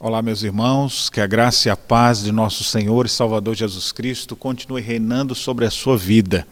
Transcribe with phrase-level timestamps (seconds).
[0.00, 3.92] Olá, meus irmãos, que a graça e a paz de nosso Senhor e Salvador Jesus
[3.92, 6.44] Cristo continue reinando sobre a sua vida.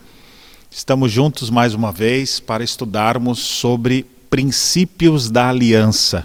[0.71, 6.25] Estamos juntos mais uma vez para estudarmos sobre princípios da aliança.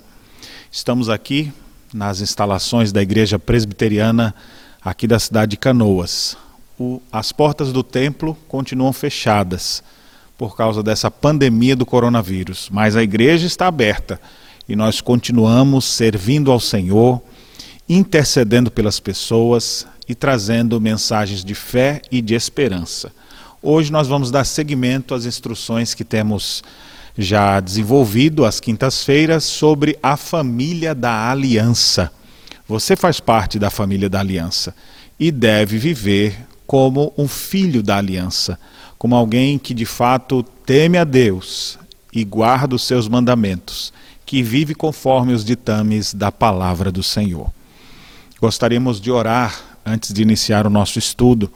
[0.71, 1.51] Estamos aqui
[1.91, 4.35] nas instalações da Igreja Presbiteriana
[4.79, 6.37] aqui da cidade de Canoas.
[6.79, 9.83] O, as portas do templo continuam fechadas
[10.37, 14.21] por causa dessa pandemia do coronavírus, mas a igreja está aberta
[14.67, 17.21] e nós continuamos servindo ao Senhor,
[17.87, 23.11] intercedendo pelas pessoas e trazendo mensagens de fé e de esperança.
[23.61, 26.63] Hoje nós vamos dar seguimento às instruções que temos
[27.17, 32.11] já desenvolvido às quintas-feiras sobre a família da aliança.
[32.67, 34.75] Você faz parte da família da aliança
[35.19, 36.37] e deve viver
[36.67, 38.59] como um filho da aliança,
[38.97, 41.79] como alguém que de fato teme a Deus
[42.13, 43.93] e guarda os seus mandamentos
[44.27, 47.49] que vive conforme os ditames da palavra do Senhor.
[48.41, 51.49] Gostaríamos de orar antes de iniciar o nosso estudo,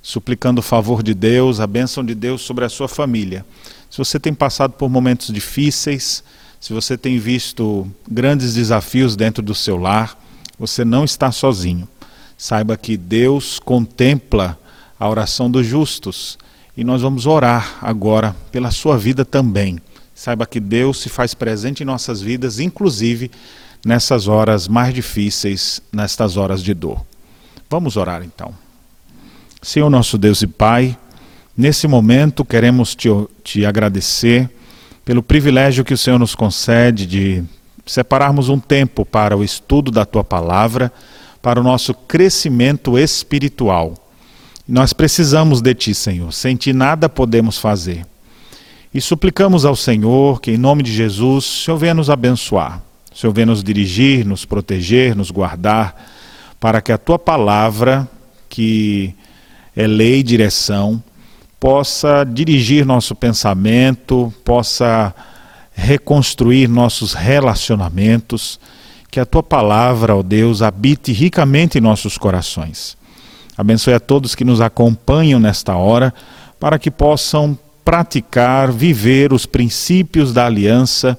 [0.00, 3.44] suplicando o favor de Deus, a bênção de Deus sobre a sua família.
[3.90, 6.22] Se você tem passado por momentos difíceis,
[6.60, 10.16] se você tem visto grandes desafios dentro do seu lar,
[10.56, 11.88] você não está sozinho.
[12.38, 14.56] Saiba que Deus contempla
[14.98, 16.38] a oração dos justos
[16.76, 19.80] e nós vamos orar agora pela sua vida também
[20.16, 23.30] Saiba que Deus se faz presente em nossas vidas, inclusive
[23.84, 27.04] nessas horas mais difíceis, nestas horas de dor.
[27.68, 28.54] Vamos orar então.
[29.60, 30.96] Senhor nosso Deus e Pai,
[31.54, 33.08] nesse momento queremos te,
[33.44, 34.48] te agradecer
[35.04, 37.44] pelo privilégio que o Senhor nos concede de
[37.84, 40.90] separarmos um tempo para o estudo da tua palavra,
[41.42, 43.94] para o nosso crescimento espiritual.
[44.66, 46.32] Nós precisamos de ti, Senhor.
[46.32, 48.04] Sem ti nada podemos fazer.
[48.92, 53.18] E suplicamos ao Senhor que, em nome de Jesus, o Senhor venha nos abençoar, o
[53.18, 55.94] Senhor venha nos dirigir, nos proteger, nos guardar,
[56.58, 58.08] para que a tua palavra,
[58.48, 59.14] que
[59.74, 61.02] é lei e direção,
[61.60, 65.14] possa dirigir nosso pensamento, possa
[65.74, 68.58] reconstruir nossos relacionamentos,
[69.10, 72.96] que a tua palavra, ó Deus, habite ricamente em nossos corações.
[73.56, 76.12] Abençoe a todos que nos acompanham nesta hora,
[76.58, 81.16] para que possam praticar, viver os princípios da aliança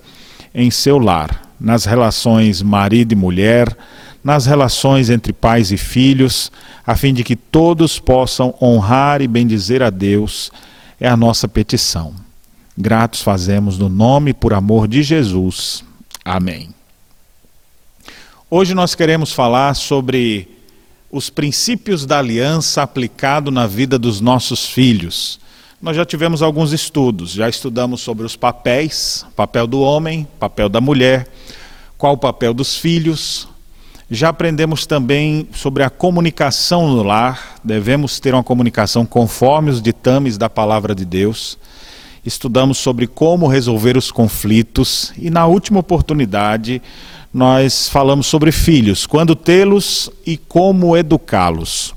[0.54, 3.74] em seu lar, nas relações marido e mulher,
[4.22, 6.52] nas relações entre pais e filhos,
[6.86, 10.52] a fim de que todos possam honrar e bendizer a Deus,
[11.00, 12.14] é a nossa petição.
[12.78, 15.86] Gratos fazemos no nome e por amor de Jesus.
[16.26, 16.76] Amém.
[18.52, 20.50] Hoje nós queremos falar sobre
[21.10, 25.40] os princípios da aliança aplicado na vida dos nossos filhos.
[25.80, 30.82] Nós já tivemos alguns estudos, já estudamos sobre os papéis, papel do homem, papel da
[30.82, 31.28] mulher,
[32.00, 33.48] qual o papel dos filhos.
[34.10, 40.36] Já aprendemos também sobre a comunicação no lar, devemos ter uma comunicação conforme os ditames
[40.36, 41.60] da palavra de Deus.
[42.26, 46.82] Estudamos sobre como resolver os conflitos e na última oportunidade
[47.32, 51.96] nós falamos sobre filhos, quando tê-los e como educá-los.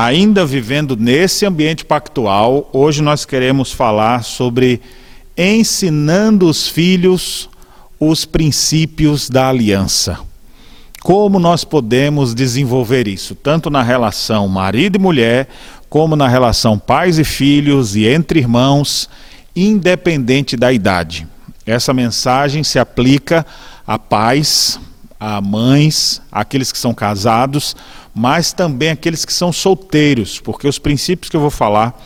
[0.00, 4.80] Ainda vivendo nesse ambiente pactual, hoje nós queremos falar sobre
[5.36, 7.50] ensinando os filhos
[7.98, 10.20] os princípios da aliança.
[11.02, 15.48] Como nós podemos desenvolver isso, tanto na relação marido e mulher,
[15.90, 19.10] como na relação pais e filhos e entre irmãos,
[19.56, 21.26] independente da idade.
[21.66, 23.44] Essa mensagem se aplica
[23.84, 24.78] a pais,
[25.18, 27.74] a mães, àqueles que são casados,
[28.18, 31.96] mas também aqueles que são solteiros, porque os princípios que eu vou falar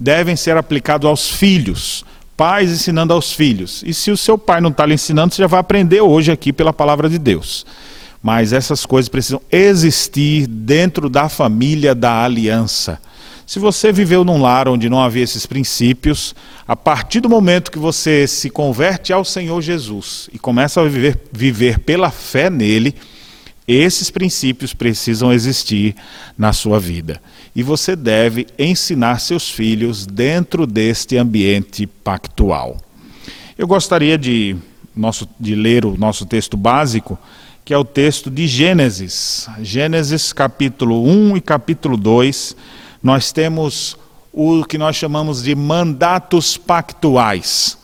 [0.00, 3.84] devem ser aplicados aos filhos, pais ensinando aos filhos.
[3.84, 6.54] E se o seu pai não está lhe ensinando, você já vai aprender hoje aqui
[6.54, 7.66] pela palavra de Deus.
[8.22, 12.98] Mas essas coisas precisam existir dentro da família da aliança.
[13.46, 16.34] Se você viveu num lar onde não havia esses princípios,
[16.66, 21.20] a partir do momento que você se converte ao Senhor Jesus e começa a viver,
[21.30, 22.94] viver pela fé nele,
[23.68, 25.94] esses princípios precisam existir
[26.38, 27.20] na sua vida.
[27.54, 32.78] E você deve ensinar seus filhos dentro deste ambiente pactual.
[33.58, 34.56] Eu gostaria de,
[34.96, 37.18] nosso, de ler o nosso texto básico,
[37.62, 39.46] que é o texto de Gênesis.
[39.60, 42.56] Gênesis capítulo 1 e capítulo 2.
[43.02, 43.98] Nós temos
[44.32, 47.76] o que nós chamamos de mandatos pactuais.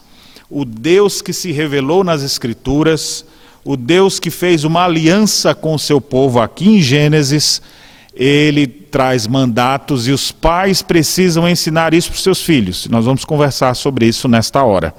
[0.48, 3.26] O Deus que se revelou nas Escrituras
[3.64, 7.62] o Deus que fez uma aliança com o seu povo aqui em Gênesis,
[8.14, 12.86] ele traz mandatos e os pais precisam ensinar isso para os seus filhos.
[12.88, 14.94] Nós vamos conversar sobre isso nesta hora.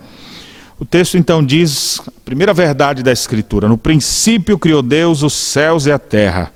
[0.77, 5.85] O texto então diz, a primeira verdade da Escritura: no princípio criou Deus os céus
[5.85, 6.51] e a terra.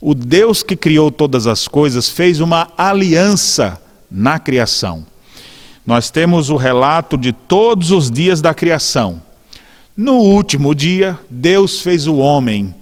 [0.00, 5.04] O Deus que criou todas as coisas fez uma aliança na criação.
[5.84, 9.20] Nós temos o relato de todos os dias da criação.
[9.98, 12.72] No último dia, Deus fez o homem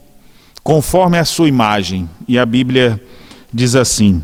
[0.62, 2.06] conforme a sua imagem.
[2.28, 3.02] E a Bíblia
[3.50, 4.22] diz assim: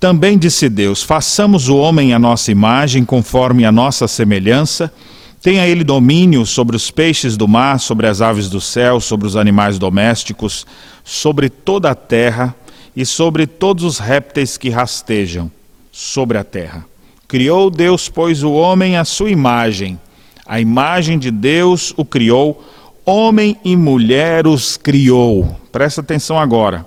[0.00, 4.92] Também disse Deus: façamos o homem à nossa imagem, conforme a nossa semelhança.
[5.40, 9.36] Tenha ele domínio sobre os peixes do mar, sobre as aves do céu, sobre os
[9.36, 10.66] animais domésticos,
[11.04, 12.52] sobre toda a terra
[12.96, 15.48] e sobre todos os répteis que rastejam
[15.92, 16.84] sobre a terra.
[17.28, 19.98] Criou Deus, pois, o homem à sua imagem.
[20.46, 22.64] A imagem de Deus o criou,
[23.04, 25.60] homem e mulher os criou.
[25.72, 26.86] Presta atenção agora.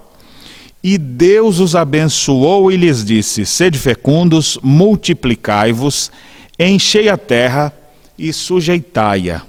[0.82, 6.10] E Deus os abençoou e lhes disse: Sede fecundos, multiplicai-vos,
[6.58, 7.74] enchei a terra
[8.18, 9.42] e sujeitai-a.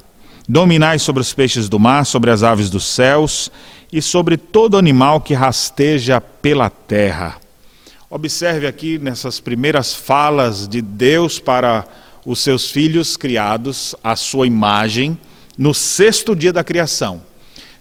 [0.49, 3.53] Dominai sobre os peixes do mar, sobre as aves dos céus
[3.93, 7.37] e sobre todo animal que rasteja pela terra.
[8.13, 11.87] Observe aqui nessas primeiras falas de Deus para
[12.27, 15.17] os seus filhos criados, a sua imagem,
[15.57, 17.23] no sexto dia da criação.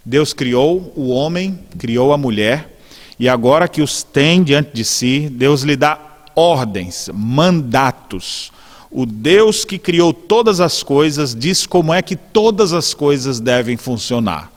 [0.06, 2.78] Deus criou o homem, criou a mulher
[3.20, 6.00] e agora que os tem diante de si, Deus lhe dá
[6.36, 8.52] ordens, mandatos.
[8.92, 13.78] O Deus que criou todas as coisas diz como é que todas as coisas devem
[13.78, 14.52] funcionar.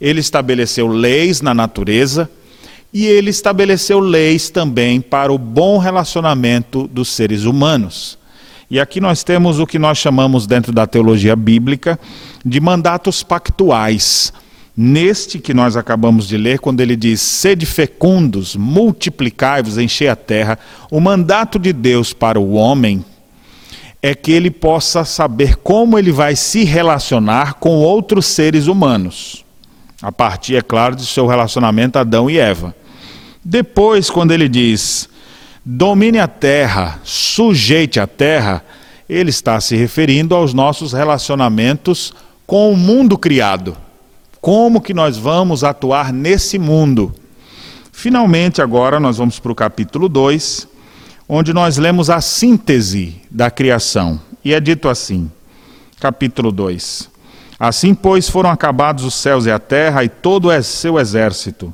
[0.00, 2.30] Ele estabeleceu leis na natureza
[2.92, 8.18] e ele estabeleceu leis também para o bom relacionamento dos seres humanos.
[8.70, 11.98] E aqui nós temos o que nós chamamos dentro da teologia bíblica
[12.44, 14.32] de mandatos pactuais
[14.78, 20.58] Neste que nós acabamos de ler, quando ele diz: sede fecundos, multiplicai-vos, enchei a terra,
[20.90, 23.02] o mandato de Deus para o homem
[24.02, 29.45] é que ele possa saber como ele vai se relacionar com outros seres humanos.
[30.06, 32.76] A partir, é claro, do seu relacionamento Adão e Eva.
[33.44, 35.08] Depois, quando ele diz:
[35.64, 38.64] domine a terra, sujeite a terra,
[39.08, 42.14] ele está se referindo aos nossos relacionamentos
[42.46, 43.76] com o mundo criado
[44.46, 47.12] como que nós vamos atuar nesse mundo.
[47.90, 50.68] Finalmente, agora nós vamos para o capítulo 2,
[51.28, 54.20] onde nós lemos a síntese da criação.
[54.44, 55.28] E é dito assim,
[55.98, 57.10] capítulo 2:
[57.58, 61.72] Assim, pois, foram acabados os céus e a terra e todo o seu exército.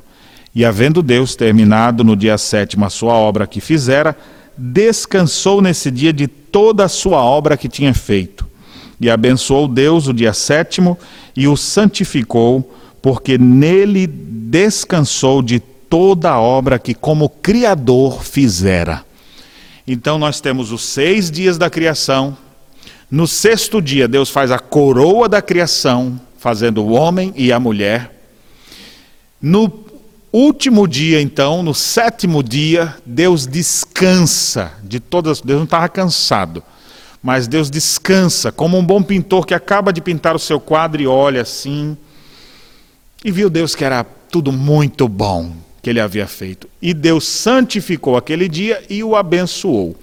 [0.55, 4.15] E havendo Deus terminado no dia sétimo a sua obra que fizera,
[4.57, 8.45] descansou nesse dia de toda a sua obra que tinha feito.
[9.01, 10.97] E abençoou Deus o dia sétimo
[11.35, 12.71] e o santificou,
[13.01, 19.03] porque nele descansou de toda a obra que, como Criador, fizera.
[19.85, 22.37] Então, nós temos os seis dias da criação.
[23.13, 28.11] No sexto dia, Deus faz a coroa da criação, fazendo o homem e a mulher.
[29.39, 29.71] No
[30.31, 35.41] último dia, então, no sétimo dia, Deus descansa de todas.
[35.41, 36.63] Deus não estava cansado
[37.21, 41.07] mas Deus descansa, como um bom pintor que acaba de pintar o seu quadro e
[41.07, 41.95] olha assim,
[43.23, 46.67] e viu Deus que era tudo muito bom que ele havia feito.
[46.81, 49.95] E Deus santificou aquele dia e o abençoou.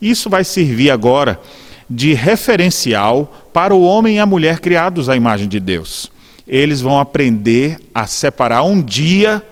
[0.00, 1.40] Isso vai servir agora
[1.88, 6.10] de referencial para o homem e a mulher criados à imagem de Deus.
[6.46, 9.42] Eles vão aprender a separar um dia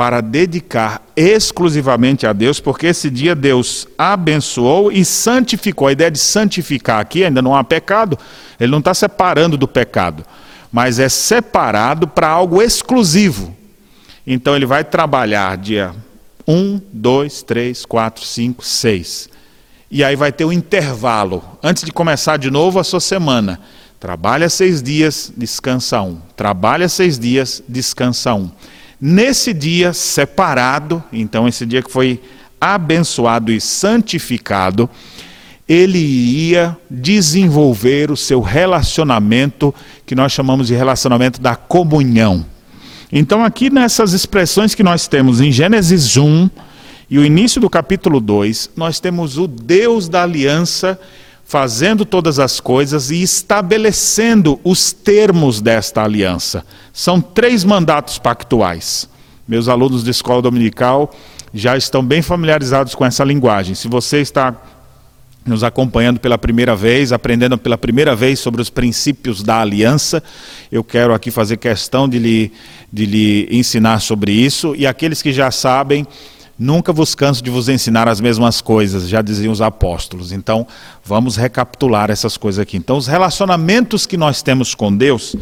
[0.00, 5.88] para dedicar exclusivamente a Deus, porque esse dia Deus abençoou e santificou.
[5.88, 8.18] A ideia de santificar aqui ainda não há pecado,
[8.58, 10.24] ele não está separando do pecado,
[10.72, 13.54] mas é separado para algo exclusivo.
[14.26, 15.94] Então ele vai trabalhar dia
[16.48, 19.28] 1, 2, 3, 4, 5, 6.
[19.90, 23.58] E aí vai ter um intervalo, antes de começar de novo a sua semana.
[23.98, 26.18] Trabalha seis dias, descansa um.
[26.36, 28.48] Trabalha seis dias, descansa um.
[29.00, 32.22] Nesse dia separado, então esse dia que foi
[32.60, 34.88] abençoado e santificado,
[35.68, 39.74] ele ia desenvolver o seu relacionamento,
[40.06, 42.46] que nós chamamos de relacionamento da comunhão.
[43.10, 46.48] Então, aqui nessas expressões que nós temos em Gênesis 1
[47.10, 50.98] e o início do capítulo 2, nós temos o Deus da aliança
[51.44, 56.64] fazendo todas as coisas e estabelecendo os termos desta aliança.
[56.92, 59.08] São três mandatos pactuais.
[59.48, 61.12] Meus alunos de escola dominical
[61.52, 63.74] já estão bem familiarizados com essa linguagem.
[63.74, 64.54] Se você está
[65.44, 70.22] nos acompanhando pela primeira vez, aprendendo pela primeira vez sobre os princípios da aliança,
[70.70, 72.52] eu quero aqui fazer questão de lhe,
[72.92, 74.76] de lhe ensinar sobre isso.
[74.76, 76.06] E aqueles que já sabem,
[76.62, 80.30] Nunca vos canso de vos ensinar as mesmas coisas, já diziam os apóstolos.
[80.30, 80.66] Então,
[81.02, 82.76] vamos recapitular essas coisas aqui.
[82.76, 85.34] Então, os relacionamentos que nós temos com Deus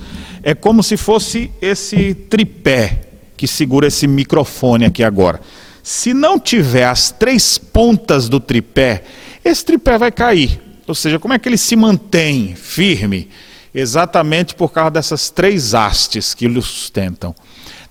[0.45, 3.01] é como se fosse esse tripé
[3.37, 5.41] que segura esse microfone aqui agora.
[5.83, 9.03] Se não tiver as três pontas do tripé,
[9.45, 10.61] esse tripé vai cair.
[10.87, 13.29] Ou seja, como é que ele se mantém firme?
[13.75, 17.35] Exatamente por causa dessas três hastes que o sustentam.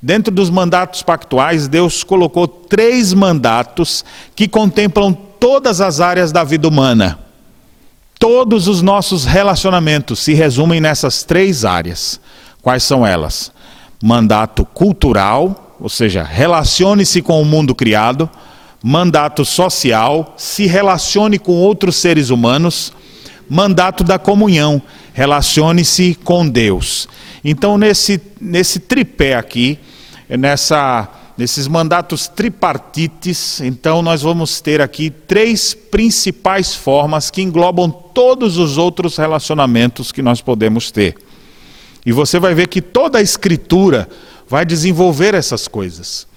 [0.01, 6.67] Dentro dos mandatos pactuais, Deus colocou três mandatos que contemplam todas as áreas da vida
[6.67, 7.19] humana.
[8.19, 12.19] Todos os nossos relacionamentos se resumem nessas três áreas.
[12.61, 13.51] Quais são elas?
[14.01, 18.29] Mandato cultural, ou seja, relacione-se com o mundo criado.
[18.83, 22.93] Mandato social, se relacione com outros seres humanos.
[23.49, 24.81] Mandato da comunhão,
[25.13, 27.07] relacione-se com Deus.
[27.49, 29.79] Então, nesse, nesse tripé aqui,
[30.27, 38.57] nessa, nesses mandatos tripartites, então nós vamos ter aqui três principais formas que englobam todos
[38.57, 41.15] os outros relacionamentos que nós podemos ter.
[42.05, 44.09] E você vai ver que toda a Escritura
[44.49, 46.27] vai desenvolver essas coisas.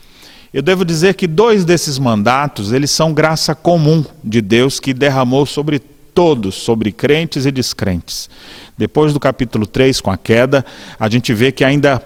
[0.55, 5.45] Eu devo dizer que dois desses mandatos, eles são graça comum de Deus que derramou
[5.45, 5.83] sobre
[6.15, 8.29] todos, sobre crentes e descrentes.
[8.77, 10.65] Depois do capítulo 3, com a queda,
[10.99, 12.03] a gente vê que ainda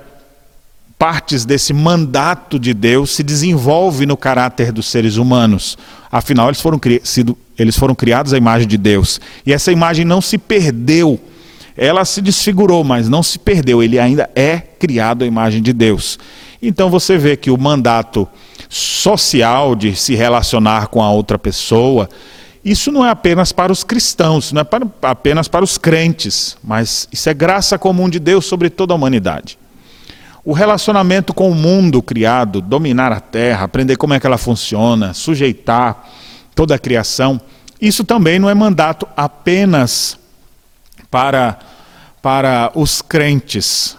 [0.98, 5.76] partes desse mandato de Deus se desenvolve no caráter dos seres humanos.
[6.10, 9.20] Afinal, eles foram, sido, eles foram criados à imagem de Deus.
[9.44, 11.20] E essa imagem não se perdeu.
[11.76, 13.82] Ela se desfigurou, mas não se perdeu.
[13.82, 16.18] Ele ainda é criado à imagem de Deus.
[16.62, 18.26] Então você vê que o mandato
[18.68, 22.08] social de se relacionar com a outra pessoa,
[22.64, 27.06] isso não é apenas para os cristãos, não é para, apenas para os crentes, mas
[27.12, 29.58] isso é graça comum de Deus sobre toda a humanidade.
[30.42, 35.12] O relacionamento com o mundo criado, dominar a terra, aprender como é que ela funciona,
[35.12, 36.08] sujeitar
[36.54, 37.40] toda a criação,
[37.80, 40.18] isso também não é mandato apenas
[41.10, 41.58] para,
[42.22, 43.96] para os crentes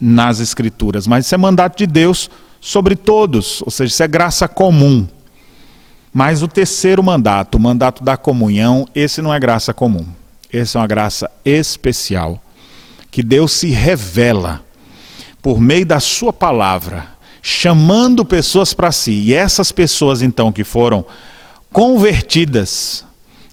[0.00, 2.30] nas Escrituras, mas isso é mandato de Deus
[2.60, 5.06] sobre todos, ou seja, isso é graça comum.
[6.18, 10.06] Mas o terceiro mandato, o mandato da comunhão, esse não é graça comum.
[10.50, 12.42] Esse é uma graça especial,
[13.10, 14.62] que Deus se revela
[15.42, 17.06] por meio da sua palavra,
[17.42, 19.12] chamando pessoas para si.
[19.12, 21.04] E essas pessoas, então, que foram
[21.70, 23.04] convertidas,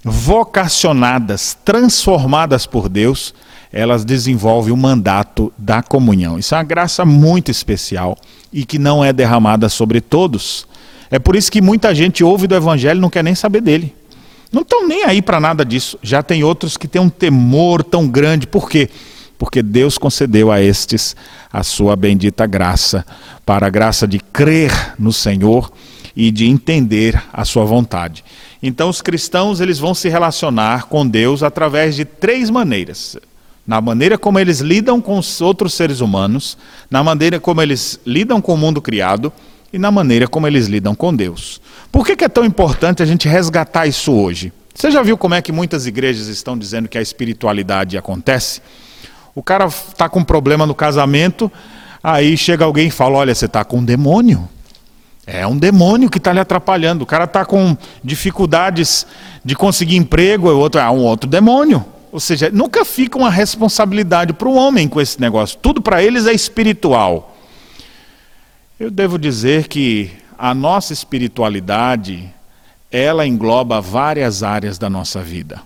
[0.01, 3.35] vocacionadas, transformadas por Deus,
[3.73, 6.39] elas desenvolvem o mandato da comunhão.
[6.39, 8.17] Isso é uma graça muito especial
[8.53, 10.65] e que não é derramada sobre todos.
[11.13, 13.93] É por isso que muita gente ouve do Evangelho e não quer nem saber dele.
[14.51, 15.97] Não estão nem aí para nada disso.
[16.01, 18.47] Já tem outros que têm um temor tão grande.
[18.47, 18.89] Por quê?
[19.43, 21.17] porque Deus concedeu a estes
[21.51, 23.05] a sua bendita graça,
[23.45, 25.69] para a graça de crer no Senhor
[26.15, 28.23] e de entender a sua vontade.
[28.63, 33.17] Então os cristãos eles vão se relacionar com Deus através de três maneiras.
[33.67, 36.57] Na maneira como eles lidam com os outros seres humanos,
[36.89, 39.31] na maneira como eles lidam com o mundo criado
[39.73, 41.59] e na maneira como eles lidam com Deus.
[41.91, 44.53] Por que, é tão importante a gente resgatar isso hoje?
[44.73, 48.61] Você já viu como é que muitas igrejas estão dizendo que a espiritualidade acontece?
[49.33, 51.51] O cara está com problema no casamento,
[52.03, 54.47] aí chega alguém e fala: Olha, você está com um demônio.
[55.25, 57.03] É um demônio que está lhe atrapalhando.
[57.03, 59.07] O cara está com dificuldades
[59.43, 61.83] de conseguir emprego, o outro é um outro demônio.
[62.11, 65.57] Ou seja, nunca fica uma responsabilidade para o homem com esse negócio.
[65.59, 67.32] Tudo para eles é espiritual.
[68.83, 72.29] Eu devo dizer que a nossa espiritualidade,
[72.91, 75.61] ela engloba várias áreas da nossa vida.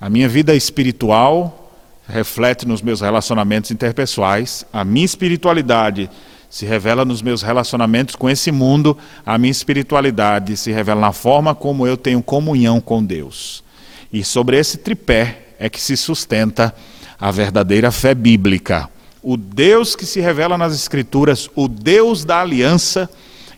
[0.00, 1.74] A minha vida espiritual
[2.08, 6.08] reflete nos meus relacionamentos interpessoais, a minha espiritualidade
[6.48, 11.52] se revela nos meus relacionamentos com esse mundo, a minha espiritualidade se revela na forma
[11.52, 13.64] como eu tenho comunhão com Deus.
[14.12, 16.72] E sobre esse tripé é que se sustenta
[17.18, 18.88] a verdadeira fé bíblica.
[19.22, 23.10] O Deus que se revela nas Escrituras, o Deus da aliança,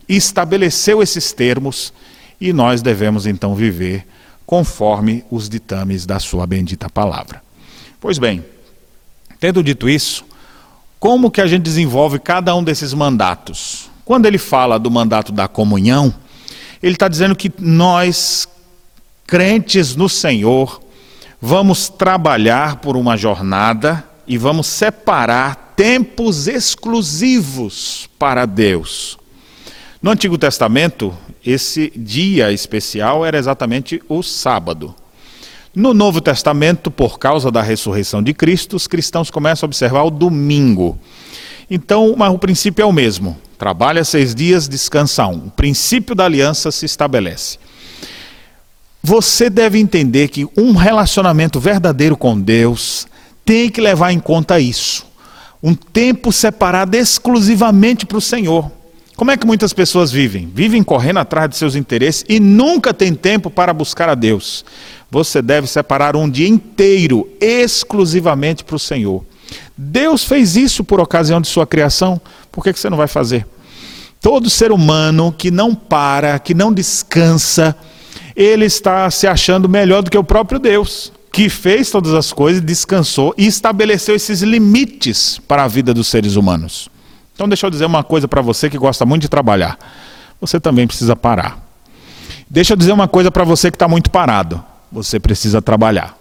[0.09, 1.93] estabeleceu esses termos
[2.41, 4.07] e nós devemos então viver
[4.47, 7.43] conforme os ditames da Sua bendita palavra.
[8.01, 8.45] Pois bem,
[9.39, 10.25] tendo dito isso,
[10.99, 13.91] como que a gente desenvolve cada um desses mandatos?
[14.05, 16.15] Quando ele fala do mandato da comunhão,
[16.83, 18.49] ele está dizendo que nós,
[19.27, 20.81] crentes no Senhor,
[21.41, 29.19] vamos trabalhar por uma jornada e vamos separar tempos exclusivos para Deus.
[30.03, 34.95] No Antigo Testamento, esse dia especial era exatamente o sábado.
[35.75, 40.11] No Novo Testamento, por causa da ressurreição de Cristo, os cristãos começam a observar o
[40.11, 40.99] domingo.
[41.71, 43.37] Então, o princípio é o mesmo.
[43.57, 45.47] Trabalha seis dias, descansa um.
[45.47, 47.59] O princípio da aliança se estabelece.
[49.03, 53.08] Você deve entender que um relacionamento verdadeiro com Deus
[53.49, 55.07] tem que levar em conta isso.
[55.63, 58.71] Um tempo separado exclusivamente para o Senhor.
[59.17, 60.51] Como é que muitas pessoas vivem?
[60.55, 64.67] Vivem correndo atrás de seus interesses e nunca tem tempo para buscar a Deus.
[65.11, 69.25] Você deve separar um dia inteiro exclusivamente para o Senhor.
[69.75, 72.21] Deus fez isso por ocasião de sua criação,
[72.53, 73.47] por que você não vai fazer?
[74.21, 77.75] Todo ser humano que não para, que não descansa,
[78.37, 82.61] ele está se achando melhor do que o próprio Deus, que fez todas as coisas,
[82.61, 86.89] descansou e estabeleceu esses limites para a vida dos seres humanos.
[87.33, 89.79] Então, deixa eu dizer uma coisa para você que gosta muito de trabalhar:
[90.41, 91.65] você também precisa parar.
[92.51, 96.19] Deixa eu dizer uma coisa para você que está muito parado: você precisa trabalhar.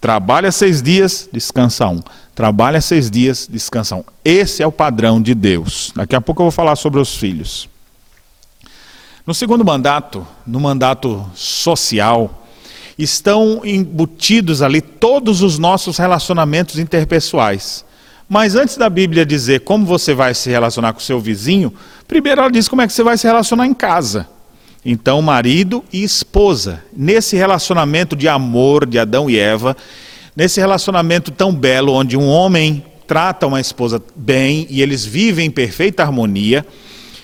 [0.00, 2.00] Trabalha seis dias, descansa um.
[2.34, 4.04] Trabalha seis dias, descansa um.
[4.24, 5.92] Esse é o padrão de Deus.
[5.94, 7.68] Daqui a pouco eu vou falar sobre os filhos.
[9.26, 12.43] No segundo mandato, no mandato social,
[12.98, 17.84] estão embutidos ali todos os nossos relacionamentos interpessoais.
[18.28, 21.72] Mas antes da Bíblia dizer como você vai se relacionar com seu vizinho,
[22.08, 24.28] primeiro ela diz como é que você vai se relacionar em casa.
[24.84, 29.76] Então, marido e esposa, nesse relacionamento de amor de Adão e Eva,
[30.36, 35.50] nesse relacionamento tão belo, onde um homem trata uma esposa bem e eles vivem em
[35.50, 36.66] perfeita harmonia,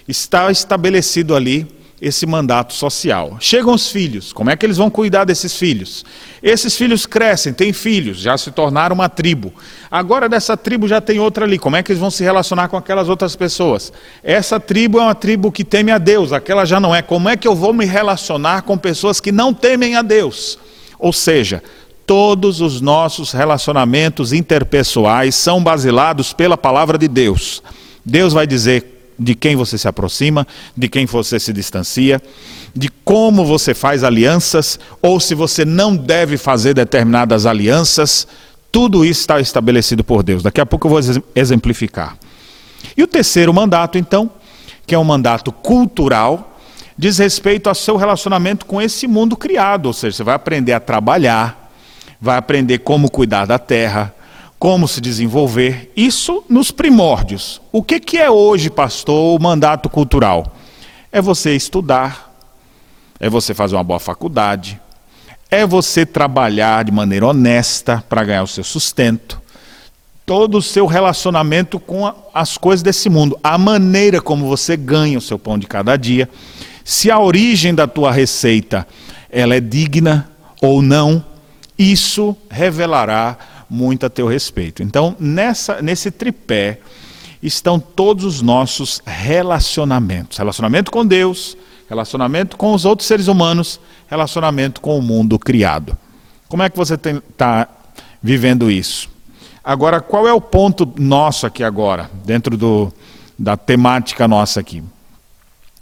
[0.09, 1.67] está estabelecido ali
[2.01, 3.37] esse mandato social.
[3.41, 6.05] Chegam os filhos, como é que eles vão cuidar desses filhos?
[6.43, 9.53] Esses filhos crescem, têm filhos, já se tornaram uma tribo.
[9.91, 12.77] Agora dessa tribo já tem outra ali, como é que eles vão se relacionar com
[12.77, 13.93] aquelas outras pessoas?
[14.23, 17.03] Essa tribo é uma tribo que teme a Deus, aquela já não é.
[17.03, 20.59] Como é que eu vou me relacionar com pessoas que não temem a Deus?
[20.99, 21.63] Ou seja,
[22.07, 27.63] todos os nossos relacionamentos interpessoais são basilados pela palavra de Deus.
[28.05, 32.23] Deus vai dizer de quem você se aproxima, de quem você se distancia,
[32.75, 38.27] de como você faz alianças, ou se você não deve fazer determinadas alianças.
[38.73, 40.43] Tudo isso está estabelecido por Deus.
[40.43, 42.17] Daqui a pouco eu vou exemplificar.
[42.97, 44.31] E o terceiro mandato, então,
[44.87, 46.57] que é um mandato cultural,
[46.97, 50.81] diz respeito ao seu relacionamento com esse mundo criado, ou seja, você vai aprender a
[50.81, 51.71] trabalhar,
[52.19, 54.15] vai aprender como cuidar da terra,
[54.61, 57.63] como se desenvolver, isso nos primórdios.
[57.73, 60.55] O que, que é hoje, pastor, o mandato cultural?
[61.11, 62.31] É você estudar,
[63.19, 64.79] é você fazer uma boa faculdade,
[65.51, 69.41] é você trabalhar de maneira honesta para ganhar o seu sustento,
[70.27, 75.23] todo o seu relacionamento com as coisas desse mundo, a maneira como você ganha o
[75.23, 76.29] seu pão de cada dia,
[76.85, 78.87] se a origem da tua receita
[79.31, 81.25] ela é digna ou não,
[81.79, 83.39] isso revelará
[83.71, 84.83] muito a teu respeito.
[84.83, 86.81] Então, nessa, nesse tripé
[87.43, 91.57] estão todos os nossos relacionamentos: relacionamento com Deus,
[91.89, 95.97] relacionamento com os outros seres humanos, relacionamento com o mundo criado.
[96.49, 97.69] Como é que você está
[98.21, 99.09] vivendo isso?
[99.63, 102.93] Agora, qual é o ponto nosso aqui agora, dentro do,
[103.39, 104.83] da temática nossa aqui?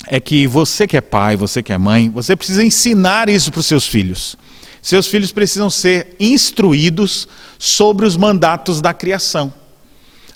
[0.07, 3.61] É que você que é pai, você que é mãe, você precisa ensinar isso para
[3.61, 4.37] os seus filhos.
[4.83, 9.53] Seus filhos precisam ser instruídos sobre os mandatos da criação.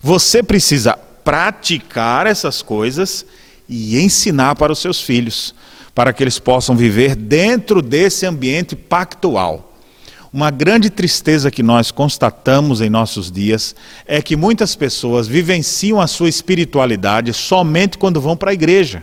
[0.03, 3.25] Você precisa praticar essas coisas
[3.69, 5.55] e ensinar para os seus filhos,
[5.95, 9.73] para que eles possam viver dentro desse ambiente pactual.
[10.33, 13.77] Uma grande tristeza que nós constatamos em nossos dias
[14.07, 19.03] é que muitas pessoas vivenciam a sua espiritualidade somente quando vão para a igreja.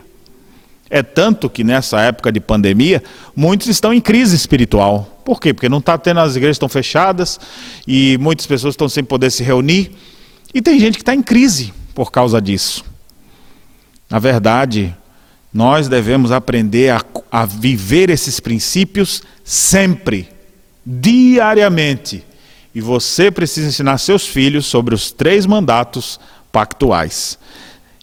[0.90, 3.00] É tanto que nessa época de pandemia,
[3.36, 5.22] muitos estão em crise espiritual.
[5.24, 5.54] Por quê?
[5.54, 7.38] Porque não está tendo, as igrejas estão fechadas
[7.86, 9.92] e muitas pessoas estão sem poder se reunir.
[10.52, 12.84] E tem gente que está em crise por causa disso.
[14.10, 14.92] Na verdade,
[15.54, 20.28] nós devemos aprender a, a viver esses princípios sempre,
[20.84, 22.24] diariamente.
[22.74, 26.18] E você precisa ensinar seus filhos sobre os três mandatos
[26.50, 27.38] pactuais.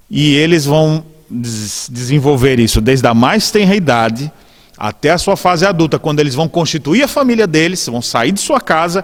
[0.09, 4.31] E eles vão desenvolver isso desde a mais tenra idade
[4.77, 8.39] até a sua fase adulta, quando eles vão constituir a família deles, vão sair de
[8.39, 9.03] sua casa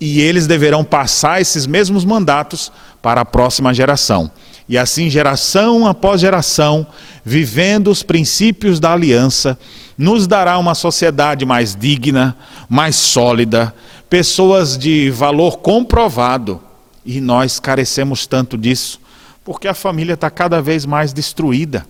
[0.00, 2.70] e eles deverão passar esses mesmos mandatos
[3.02, 4.30] para a próxima geração.
[4.68, 6.86] E assim, geração após geração,
[7.24, 9.58] vivendo os princípios da aliança,
[9.96, 12.36] nos dará uma sociedade mais digna,
[12.68, 13.74] mais sólida,
[14.08, 16.60] pessoas de valor comprovado.
[17.04, 19.00] E nós carecemos tanto disso
[19.48, 21.86] porque a família está cada vez mais destruída.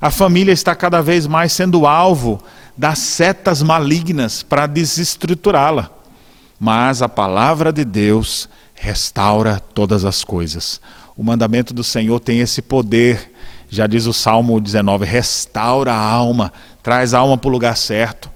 [0.00, 2.42] A família está cada vez mais sendo alvo
[2.76, 5.88] das setas malignas para desestruturá-la.
[6.58, 10.80] Mas a palavra de Deus restaura todas as coisas.
[11.16, 13.34] O mandamento do Senhor tem esse poder
[13.68, 18.28] Já diz o Salmo 19: restaura a alma, traz a alma para o lugar certo.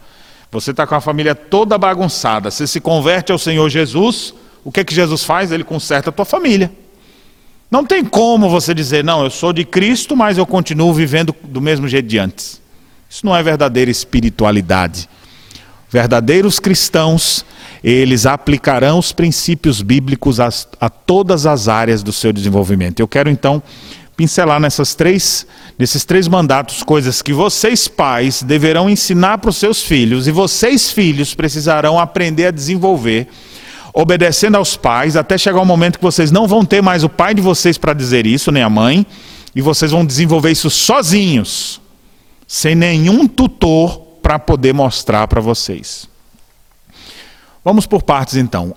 [0.53, 4.85] Você está com a família toda bagunçada, você se converte ao Senhor Jesus, o que,
[4.85, 5.51] que Jesus faz?
[5.51, 6.84] Ele conserta a tua família.
[7.75, 11.61] Não tem como você dizer, não, eu sou de Cristo, mas eu continuo vivendo do
[11.61, 12.63] mesmo jeito de antes.
[13.11, 15.09] Isso não é verdadeira espiritualidade.
[15.91, 17.45] Verdadeiros cristãos,
[17.83, 23.01] eles aplicarão os princípios bíblicos a, a todas as áreas do seu desenvolvimento.
[23.01, 23.61] Eu quero então
[24.17, 25.45] pincelar nessas três,
[25.77, 30.93] nesses três mandatos coisas que vocês pais deverão ensinar para os seus filhos e vocês
[30.93, 33.27] filhos precisarão aprender a desenvolver
[33.95, 37.33] obedecendo aos pais, até chegar um momento que vocês não vão ter mais o pai
[37.33, 39.07] de vocês para dizer isso, nem a mãe,
[39.55, 41.81] e vocês vão desenvolver isso sozinhos,
[42.45, 46.09] sem nenhum tutor para poder mostrar para vocês.
[47.65, 48.75] Vamos por partes então.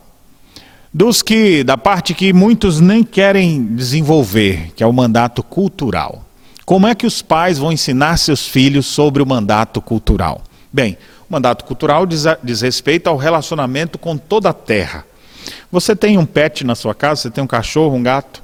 [0.94, 6.26] Dos que da parte que muitos nem querem desenvolver, que é o mandato cultural.
[6.64, 10.42] Como é que os pais vão ensinar seus filhos sobre o mandato cultural?
[10.72, 10.98] Bem,
[11.30, 15.06] o mandato cultural diz, diz respeito ao relacionamento com toda a terra.
[15.72, 18.42] Você tem um pet na sua casa, você tem um cachorro, um gato,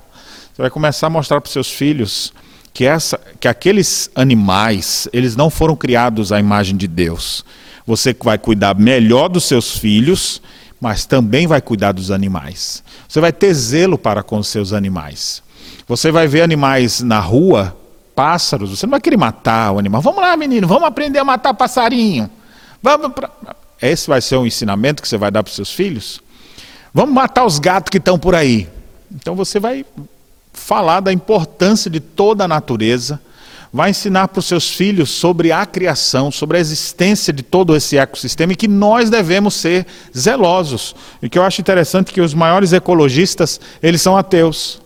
[0.53, 2.33] você vai começar a mostrar para os seus filhos
[2.73, 7.45] que, essa, que aqueles animais, eles não foram criados à imagem de Deus.
[7.87, 10.41] Você vai cuidar melhor dos seus filhos,
[10.79, 12.83] mas também vai cuidar dos animais.
[13.07, 15.41] Você vai ter zelo para com os seus animais.
[15.87, 17.75] Você vai ver animais na rua,
[18.15, 20.01] pássaros, você não vai querer matar o animal.
[20.01, 22.29] Vamos lá, menino, vamos aprender a matar passarinho.
[22.83, 23.31] Vamos pra...
[23.81, 26.21] Esse vai ser um ensinamento que você vai dar para os seus filhos?
[26.93, 28.67] Vamos matar os gatos que estão por aí.
[29.09, 29.85] Então você vai
[30.51, 33.21] falar da importância de toda a natureza,
[33.71, 37.97] vai ensinar para os seus filhos sobre a criação, sobre a existência de todo esse
[37.97, 40.93] ecossistema e que nós devemos ser zelosos.
[41.21, 44.82] E que eu acho interessante que os maiores ecologistas, eles são ateus.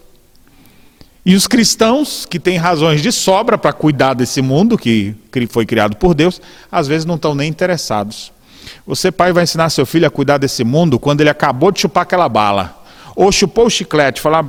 [1.27, 5.13] E os cristãos, que têm razões de sobra para cuidar desse mundo que
[5.49, 8.31] foi criado por Deus, às vezes não estão nem interessados.
[8.85, 12.03] Você, pai, vai ensinar seu filho a cuidar desse mundo quando ele acabou de chupar
[12.03, 12.81] aquela bala.
[13.13, 14.45] Ou chupou o chiclete, falar,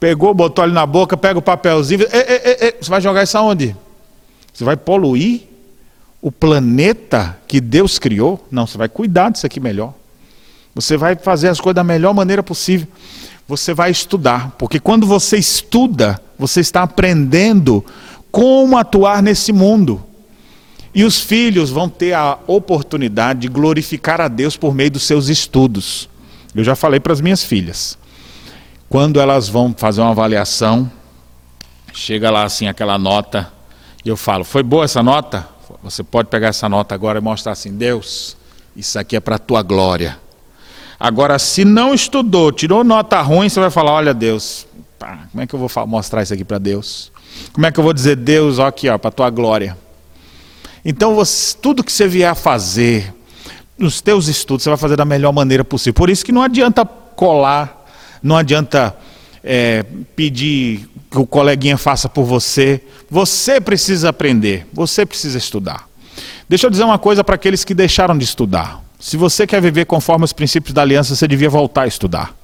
[0.00, 2.00] pegou, botou ali na boca, pega o papelzinho.
[2.00, 3.76] E, e, e, você vai jogar isso aonde?
[4.50, 5.42] Você vai poluir
[6.22, 8.42] o planeta que Deus criou?
[8.50, 9.92] Não, você vai cuidar disso aqui melhor.
[10.74, 12.88] Você vai fazer as coisas da melhor maneira possível
[13.46, 17.84] você vai estudar, porque quando você estuda, você está aprendendo
[18.30, 20.02] como atuar nesse mundo.
[20.94, 25.28] E os filhos vão ter a oportunidade de glorificar a Deus por meio dos seus
[25.28, 26.08] estudos.
[26.54, 27.98] Eu já falei para as minhas filhas.
[28.88, 30.90] Quando elas vão fazer uma avaliação,
[31.92, 33.52] chega lá assim aquela nota,
[34.04, 35.48] e eu falo: Foi boa essa nota?
[35.82, 38.36] Você pode pegar essa nota agora e mostrar assim: Deus,
[38.76, 40.18] isso aqui é para a tua glória.
[40.98, 44.66] Agora, se não estudou, tirou nota ruim, você vai falar: olha, Deus,
[44.98, 47.12] pá, como é que eu vou mostrar isso aqui para Deus?
[47.52, 49.76] Como é que eu vou dizer, Deus, ó, aqui, ó, para a tua glória?
[50.84, 53.12] Então, você, tudo que você vier a fazer,
[53.78, 55.94] nos teus estudos, você vai fazer da melhor maneira possível.
[55.94, 57.86] Por isso que não adianta colar,
[58.22, 58.94] não adianta
[59.42, 62.80] é, pedir que o coleguinha faça por você.
[63.10, 65.88] Você precisa aprender, você precisa estudar.
[66.48, 68.83] Deixa eu dizer uma coisa para aqueles que deixaram de estudar.
[69.04, 72.34] Se você quer viver conforme os princípios da aliança, você devia voltar a estudar.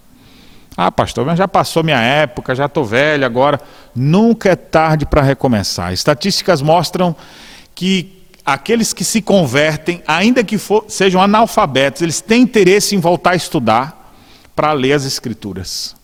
[0.76, 3.58] Ah, pastor, mas já passou minha época, já estou velho agora.
[3.96, 5.90] Nunca é tarde para recomeçar.
[5.90, 7.16] Estatísticas mostram
[7.74, 8.12] que
[8.44, 13.36] aqueles que se convertem, ainda que for, sejam analfabetos, eles têm interesse em voltar a
[13.36, 14.14] estudar
[14.54, 15.96] para ler as Escrituras.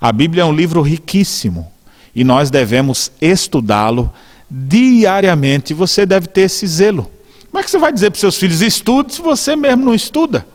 [0.00, 1.72] A Bíblia é um livro riquíssimo
[2.12, 4.12] e nós devemos estudá-lo
[4.50, 5.72] diariamente.
[5.72, 7.08] Você deve ter esse zelo.
[7.56, 10.46] Como é que você vai dizer para seus filhos, estude, se você mesmo não estuda?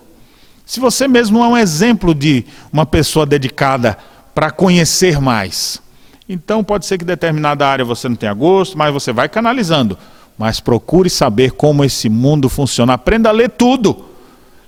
[0.63, 3.97] Se você mesmo não é um exemplo de uma pessoa dedicada
[4.35, 5.81] para conhecer mais.
[6.29, 9.97] Então pode ser que determinada área você não tenha gosto, mas você vai canalizando.
[10.37, 12.93] Mas procure saber como esse mundo funciona.
[12.93, 14.05] Aprenda a ler tudo.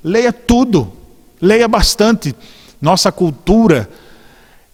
[0.04, 0.92] Leia tudo.
[1.40, 2.36] Leia bastante.
[2.82, 3.88] Nossa cultura,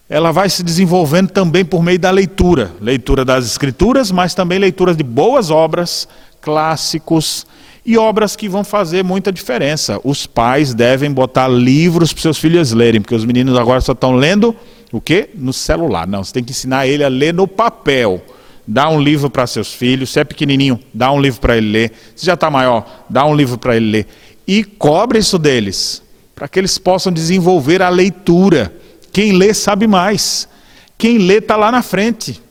[0.07, 2.71] ela vai se desenvolvendo também por meio da leitura.
[2.79, 6.07] Leitura das escrituras, mas também leitura de boas obras,
[6.49, 7.45] clássicos
[7.85, 10.01] e obras que vão fazer muita diferença.
[10.03, 14.15] Os pais devem botar livros para seus filhos lerem, porque os meninos agora só estão
[14.15, 14.55] lendo
[14.91, 15.29] o quê?
[15.35, 16.07] No celular.
[16.07, 18.19] Não, você tem que ensinar ele a ler no papel.
[18.67, 21.91] Dá um livro para seus filhos, se é pequenininho, dá um livro para ele ler.
[22.15, 24.07] Se já está maior, dá um livro para ele ler.
[24.47, 26.01] E cobre isso deles,
[26.33, 28.73] para que eles possam desenvolver a leitura.
[29.13, 30.49] Quem lê sabe mais.
[30.97, 32.41] Quem lê está lá na frente.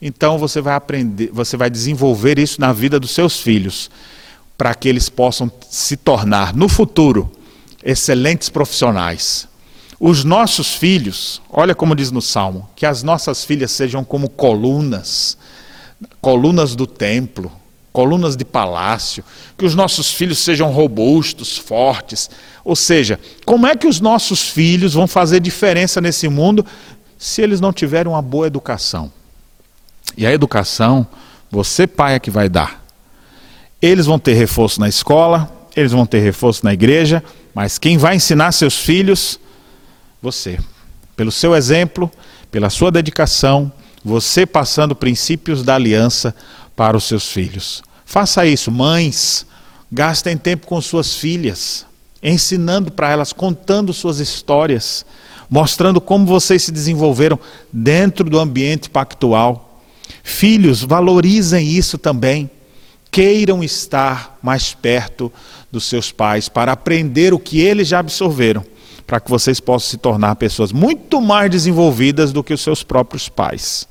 [0.00, 3.90] Então você vai aprender, você vai desenvolver isso na vida dos seus filhos,
[4.56, 7.30] para que eles possam se tornar no futuro
[7.84, 9.48] excelentes profissionais.
[9.98, 15.38] Os nossos filhos, olha como diz no Salmo, que as nossas filhas sejam como colunas.
[16.20, 17.50] colunas do templo,
[17.90, 19.24] colunas de palácio,
[19.56, 22.28] que os nossos filhos sejam robustos, fortes.
[22.62, 26.66] Ou seja, como é que os nossos filhos vão fazer diferença nesse mundo
[27.16, 29.10] se eles não tiverem uma boa educação?
[30.16, 31.06] E a educação,
[31.50, 32.84] você, pai, é que vai dar.
[33.80, 37.22] Eles vão ter reforço na escola, eles vão ter reforço na igreja,
[37.54, 39.38] mas quem vai ensinar seus filhos?
[40.22, 40.58] Você.
[41.14, 42.10] Pelo seu exemplo,
[42.50, 43.72] pela sua dedicação,
[44.04, 46.34] você passando princípios da aliança
[46.74, 47.82] para os seus filhos.
[48.04, 49.46] Faça isso, mães.
[49.90, 51.86] Gastem tempo com suas filhas,
[52.22, 55.06] ensinando para elas, contando suas histórias,
[55.48, 57.38] mostrando como vocês se desenvolveram
[57.72, 59.65] dentro do ambiente pactual.
[60.28, 62.50] Filhos, valorizem isso também.
[63.12, 65.32] Queiram estar mais perto
[65.70, 68.64] dos seus pais para aprender o que eles já absorveram,
[69.06, 73.28] para que vocês possam se tornar pessoas muito mais desenvolvidas do que os seus próprios
[73.28, 73.86] pais.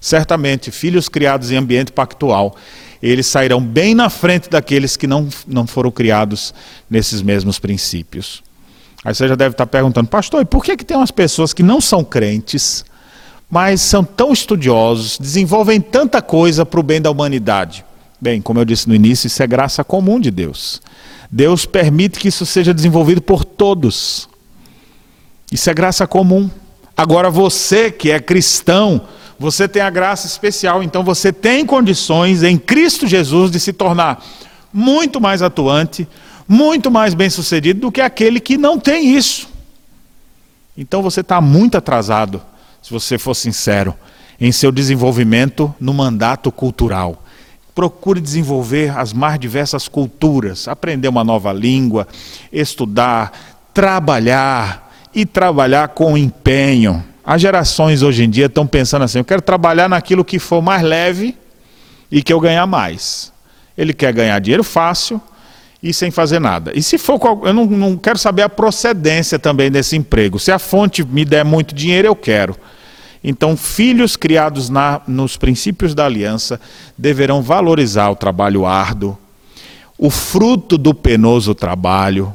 [0.00, 2.56] Certamente, filhos criados em ambiente pactual
[3.00, 6.52] eles sairão bem na frente daqueles que não, não foram criados
[6.90, 8.42] nesses mesmos princípios.
[9.04, 11.62] Aí você já deve estar perguntando, pastor, e por que, que tem umas pessoas que
[11.62, 12.84] não são crentes,
[13.50, 17.84] mas são tão estudiosos, desenvolvem tanta coisa para o bem da humanidade?
[18.20, 20.82] Bem, como eu disse no início, isso é graça comum de Deus.
[21.30, 24.28] Deus permite que isso seja desenvolvido por todos.
[25.52, 26.50] Isso é graça comum.
[26.96, 29.02] Agora você que é cristão,
[29.38, 34.22] você tem a graça especial, então você tem condições em Cristo Jesus de se tornar
[34.72, 36.08] muito mais atuante,
[36.46, 39.48] muito mais bem-sucedido do que aquele que não tem isso.
[40.76, 42.42] Então você está muito atrasado,
[42.82, 43.94] se você for sincero,
[44.40, 47.22] em seu desenvolvimento no mandato cultural.
[47.74, 52.06] Procure desenvolver as mais diversas culturas, aprender uma nova língua,
[52.52, 53.32] estudar,
[53.72, 57.04] trabalhar e trabalhar com empenho.
[57.24, 60.82] As gerações hoje em dia estão pensando assim: eu quero trabalhar naquilo que for mais
[60.82, 61.36] leve
[62.10, 63.32] e que eu ganhar mais.
[63.76, 65.20] Ele quer ganhar dinheiro fácil
[65.82, 66.72] e sem fazer nada.
[66.74, 70.38] E se for, eu não, não quero saber a procedência também desse emprego.
[70.38, 72.56] Se a fonte me der muito dinheiro, eu quero.
[73.22, 76.60] Então, filhos criados na, nos princípios da aliança
[76.96, 79.18] deverão valorizar o trabalho árduo,
[79.96, 82.34] o fruto do penoso trabalho.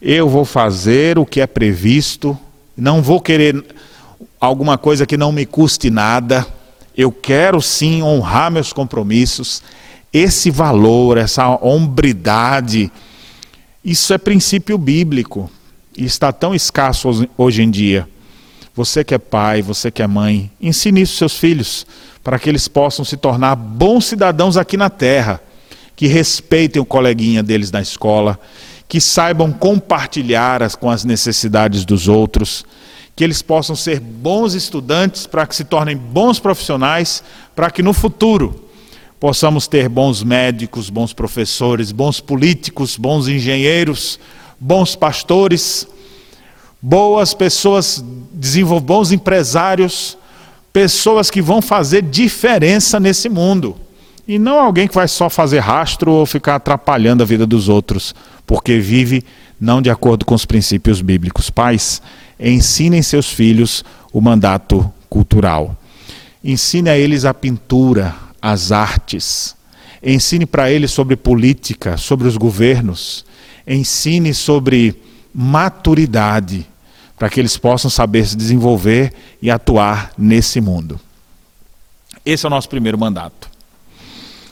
[0.00, 2.38] Eu vou fazer o que é previsto,
[2.76, 3.64] não vou querer
[4.40, 6.46] alguma coisa que não me custe nada.
[6.96, 9.62] Eu quero sim honrar meus compromissos.
[10.14, 12.88] Esse valor, essa hombridade,
[13.84, 15.50] isso é princípio bíblico
[15.98, 18.08] e está tão escasso hoje em dia.
[18.76, 21.84] Você que é pai, você que é mãe, ensine isso aos seus filhos,
[22.22, 25.40] para que eles possam se tornar bons cidadãos aqui na terra,
[25.96, 28.38] que respeitem o coleguinha deles na escola,
[28.88, 32.64] que saibam compartilhar as, com as necessidades dos outros,
[33.16, 37.24] que eles possam ser bons estudantes, para que se tornem bons profissionais,
[37.56, 38.64] para que no futuro
[39.24, 44.20] possamos ter bons médicos, bons professores, bons políticos, bons engenheiros,
[44.60, 45.88] bons pastores,
[46.82, 48.04] boas pessoas,
[48.82, 50.18] bons empresários,
[50.70, 53.74] pessoas que vão fazer diferença nesse mundo.
[54.28, 58.14] E não alguém que vai só fazer rastro ou ficar atrapalhando a vida dos outros,
[58.46, 59.24] porque vive
[59.58, 61.48] não de acordo com os princípios bíblicos.
[61.48, 62.02] Pais,
[62.38, 65.74] ensinem seus filhos o mandato cultural.
[66.44, 69.56] Ensine a eles a pintura, as artes.
[70.02, 73.24] Ensine para eles sobre política, sobre os governos.
[73.66, 75.00] Ensine sobre
[75.34, 76.66] maturidade,
[77.18, 81.00] para que eles possam saber se desenvolver e atuar nesse mundo.
[82.24, 83.48] Esse é o nosso primeiro mandato.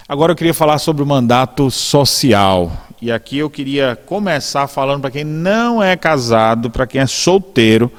[0.08, 2.72] Agora eu queria falar sobre o mandato social.
[3.00, 7.92] E aqui eu queria começar falando para quem não é casado, para quem é solteiro,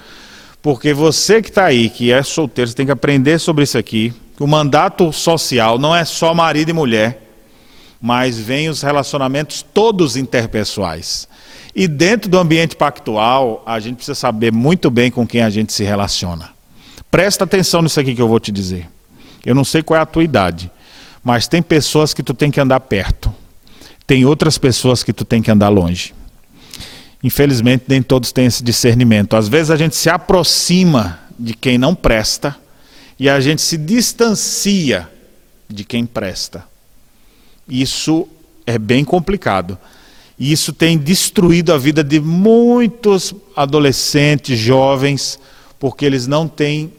[0.60, 4.12] porque você que está aí, que é solteiro, você tem que aprender sobre isso aqui.
[4.39, 7.21] O mandato social não é só marido e mulher,
[8.01, 11.27] mas vem os relacionamentos todos interpessoais.
[11.75, 15.71] E dentro do ambiente pactual, a gente precisa saber muito bem com quem a gente
[15.73, 16.49] se relaciona.
[17.09, 18.89] Presta atenção nisso aqui que eu vou te dizer.
[19.45, 20.71] Eu não sei qual é a tua idade,
[21.23, 23.33] mas tem pessoas que tu tem que andar perto
[24.05, 26.13] tem outras pessoas que tu tem que andar longe.
[27.23, 29.35] Infelizmente, nem todos têm esse discernimento.
[29.35, 32.55] Às vezes a gente se aproxima de quem não presta
[33.19, 35.10] e a gente se distancia
[35.69, 36.65] de quem presta.
[37.67, 38.28] Isso
[38.65, 39.78] é bem complicado.
[40.38, 45.39] E isso tem destruído a vida de muitos adolescentes, jovens,
[45.80, 46.91] porque eles não têm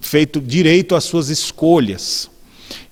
[0.00, 2.30] feito direito às suas escolhas.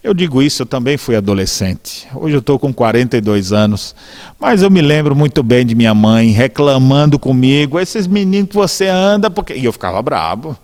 [0.02, 2.06] Eu digo isso, eu também fui adolescente.
[2.14, 3.94] Hoje eu estou com 42 anos.
[4.38, 8.86] Mas eu me lembro muito bem de minha mãe reclamando comigo: esses meninos que você
[8.86, 9.54] anda, porque.
[9.54, 10.56] E eu ficava bravo.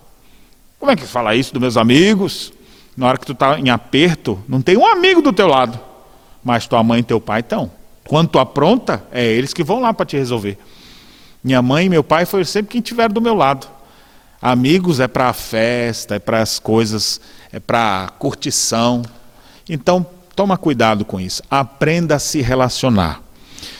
[0.80, 2.54] Como é que fala isso dos meus amigos?
[2.96, 5.78] Na hora que tu está em aperto, não tem um amigo do teu lado,
[6.42, 7.70] mas tua mãe e teu pai estão.
[8.08, 10.56] Quando tu apronta, é eles que vão lá para te resolver.
[11.44, 13.68] Minha mãe e meu pai foram sempre quem estiver do meu lado.
[14.40, 17.20] Amigos é para a festa, é para as coisas,
[17.52, 19.02] é para curtição.
[19.68, 21.42] Então, toma cuidado com isso.
[21.50, 23.22] Aprenda a se relacionar.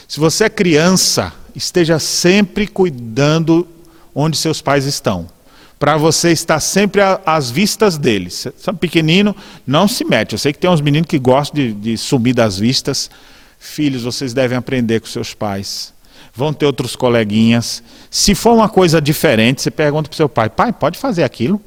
[0.07, 3.67] Se você é criança, esteja sempre cuidando
[4.15, 5.40] onde seus pais estão.
[5.81, 8.47] Para você estar sempre às vistas deles.
[8.47, 9.35] É pequenino,
[9.67, 10.35] não se mete.
[10.35, 13.11] Eu sei que tem uns meninos que gostam de, de sumir das vistas.
[13.59, 15.93] Filhos, vocês devem aprender com seus pais
[16.35, 17.83] vão ter outros coleguinhas.
[18.11, 21.61] Se for uma coisa diferente, você pergunta para o seu pai: pai, pode fazer aquilo?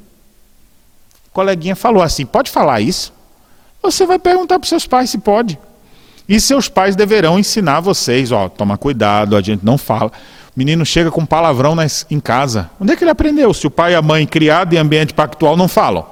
[1.27, 3.13] O coleguinha falou assim: pode falar isso?
[3.81, 5.59] Você vai perguntar para seus pais se pode.
[6.27, 10.11] E seus pais deverão ensinar vocês: ó, toma cuidado, a gente não fala.
[10.55, 12.69] O menino chega com palavrão nas, em casa.
[12.79, 13.51] Onde é que ele aprendeu?
[13.53, 16.05] Se o pai e a mãe, criado em ambiente pactual, não falam.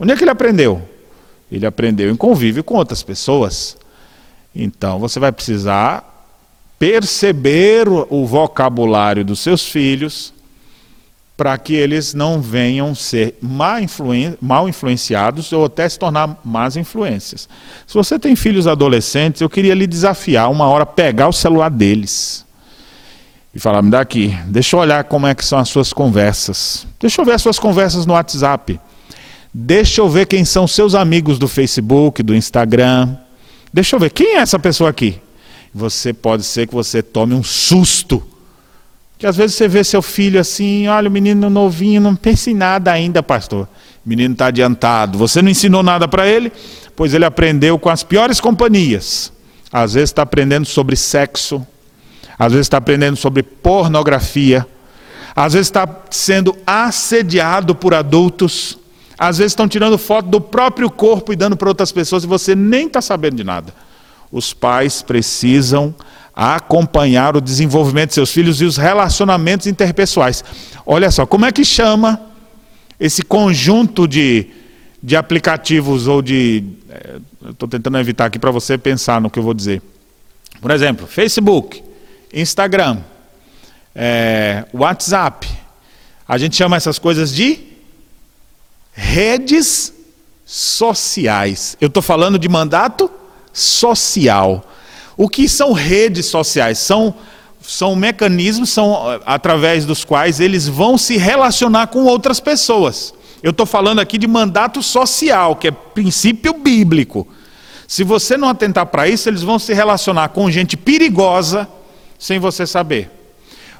[0.00, 0.82] Onde é que ele aprendeu?
[1.52, 3.76] Ele aprendeu em convívio com outras pessoas.
[4.54, 6.10] Então você vai precisar
[6.78, 10.32] perceber o vocabulário dos seus filhos
[11.36, 17.48] para que eles não venham ser mal influenciados ou até se tornar más influências.
[17.86, 22.43] Se você tem filhos adolescentes, eu queria lhe desafiar uma hora pegar o celular deles
[23.54, 26.86] e falar: me dá aqui, deixa eu olhar como é que são as suas conversas.
[26.98, 28.80] Deixa eu ver as suas conversas no WhatsApp.
[29.52, 33.16] Deixa eu ver quem são seus amigos do Facebook, do Instagram.
[33.72, 35.20] Deixa eu ver quem é essa pessoa aqui
[35.74, 38.22] você pode ser que você tome um susto.
[39.18, 42.54] Que às vezes você vê seu filho assim, olha, o menino novinho, não pensa em
[42.54, 43.68] nada ainda, pastor.
[44.04, 45.18] O menino está adiantado.
[45.18, 46.52] Você não ensinou nada para ele,
[46.94, 49.32] pois ele aprendeu com as piores companhias.
[49.72, 51.66] Às vezes está aprendendo sobre sexo,
[52.38, 54.66] às vezes está aprendendo sobre pornografia,
[55.34, 58.78] às vezes está sendo assediado por adultos,
[59.18, 62.54] às vezes estão tirando foto do próprio corpo e dando para outras pessoas e você
[62.54, 63.72] nem está sabendo de nada
[64.34, 65.94] os pais precisam
[66.34, 70.42] acompanhar o desenvolvimento de seus filhos e os relacionamentos interpessoais.
[70.84, 72.20] Olha só, como é que chama
[72.98, 74.48] esse conjunto de,
[75.00, 76.64] de aplicativos ou de.
[77.48, 79.80] Estou tentando evitar aqui para você pensar no que eu vou dizer.
[80.60, 81.84] Por exemplo, Facebook,
[82.34, 82.98] Instagram,
[83.94, 85.48] é, WhatsApp.
[86.26, 87.60] A gente chama essas coisas de
[88.92, 89.94] redes
[90.44, 91.76] sociais.
[91.80, 93.10] Eu estou falando de mandato
[93.52, 94.68] social.
[95.16, 96.78] O que são redes sociais?
[96.78, 97.14] São,
[97.62, 103.14] são mecanismos são, eh, através dos quais eles vão se relacionar com outras pessoas.
[103.42, 107.28] Eu estou falando aqui de mandato social, que é princípio bíblico.
[107.86, 111.68] Se você não atentar para isso, eles vão se relacionar com gente perigosa
[112.24, 113.10] sem você saber.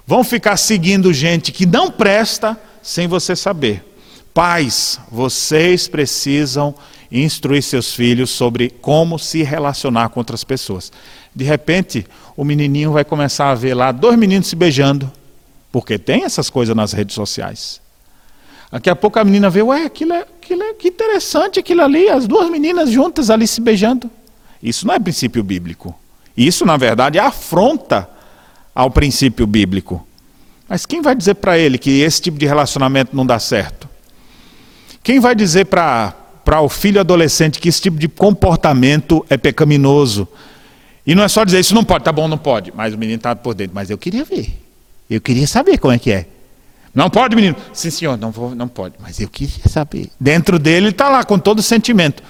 [0.06, 3.82] Vão ficar seguindo gente que não presta sem você saber.
[4.34, 6.74] Pais, vocês precisam
[7.10, 10.92] instruir seus filhos sobre como se relacionar com outras pessoas.
[11.34, 15.10] De repente, o menininho vai começar a ver lá dois meninos se beijando,
[15.72, 17.80] porque tem essas coisas nas redes sociais.
[18.70, 22.10] Daqui a pouco a menina vê, ué, aquilo é, aquilo é que interessante aquilo ali,
[22.10, 24.10] as duas meninas juntas ali se beijando.
[24.62, 25.98] Isso não é princípio bíblico.
[26.36, 28.12] Isso, na verdade, é afronta
[28.74, 30.06] ao princípio bíblico.
[30.68, 33.88] Mas quem vai dizer para ele que esse tipo de relacionamento não dá certo?
[35.02, 36.14] Quem vai dizer para
[36.62, 40.26] o filho adolescente que esse tipo de comportamento é pecaminoso.
[41.06, 42.72] E não é só dizer isso não pode, tá bom, não pode.
[42.74, 43.74] Mas o menino está por dentro.
[43.74, 44.58] Mas eu queria ver.
[45.08, 46.26] Eu queria saber como é que é.
[46.94, 47.56] Não pode, menino?
[47.72, 48.94] Sim, senhor, não, vou, não pode.
[48.98, 50.10] Mas eu queria saber.
[50.18, 52.22] Dentro dele, ele está lá com todo o sentimento.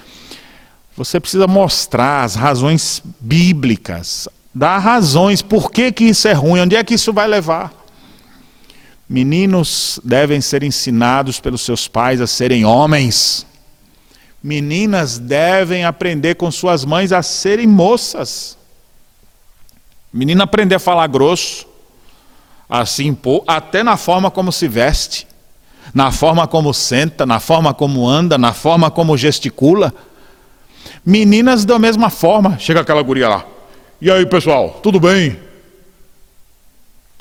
[0.97, 6.77] Você precisa mostrar as razões bíblicas, dar razões, por que, que isso é ruim, onde
[6.77, 7.73] é que isso vai levar.
[9.07, 13.45] Meninos devem ser ensinados pelos seus pais a serem homens.
[14.41, 18.57] Meninas devem aprender com suas mães a serem moças.
[20.11, 21.67] Menina aprender a falar grosso,
[22.69, 25.27] a se impor, até na forma como se veste,
[25.93, 29.93] na forma como senta, na forma como anda, na forma como gesticula.
[31.05, 32.57] Meninas da mesma forma.
[32.57, 33.54] Chega aquela guria lá.
[34.01, 35.39] E aí, pessoal, tudo bem?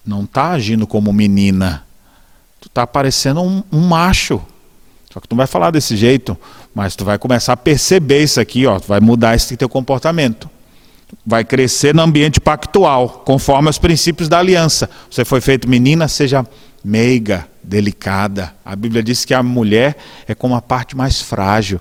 [0.04, 1.84] Não está agindo como menina.
[2.60, 4.42] Tu está parecendo um, um macho.
[5.12, 6.36] Só que tu não vai falar desse jeito,
[6.74, 10.50] mas tu vai começar a perceber isso aqui, ó, tu vai mudar esse teu comportamento.
[11.24, 14.90] Vai crescer no ambiente pactual, conforme os princípios da aliança.
[15.08, 16.44] Você foi feito menina, seja
[16.84, 18.52] meiga, delicada.
[18.64, 19.96] A Bíblia diz que a mulher
[20.26, 21.80] é como a parte mais frágil.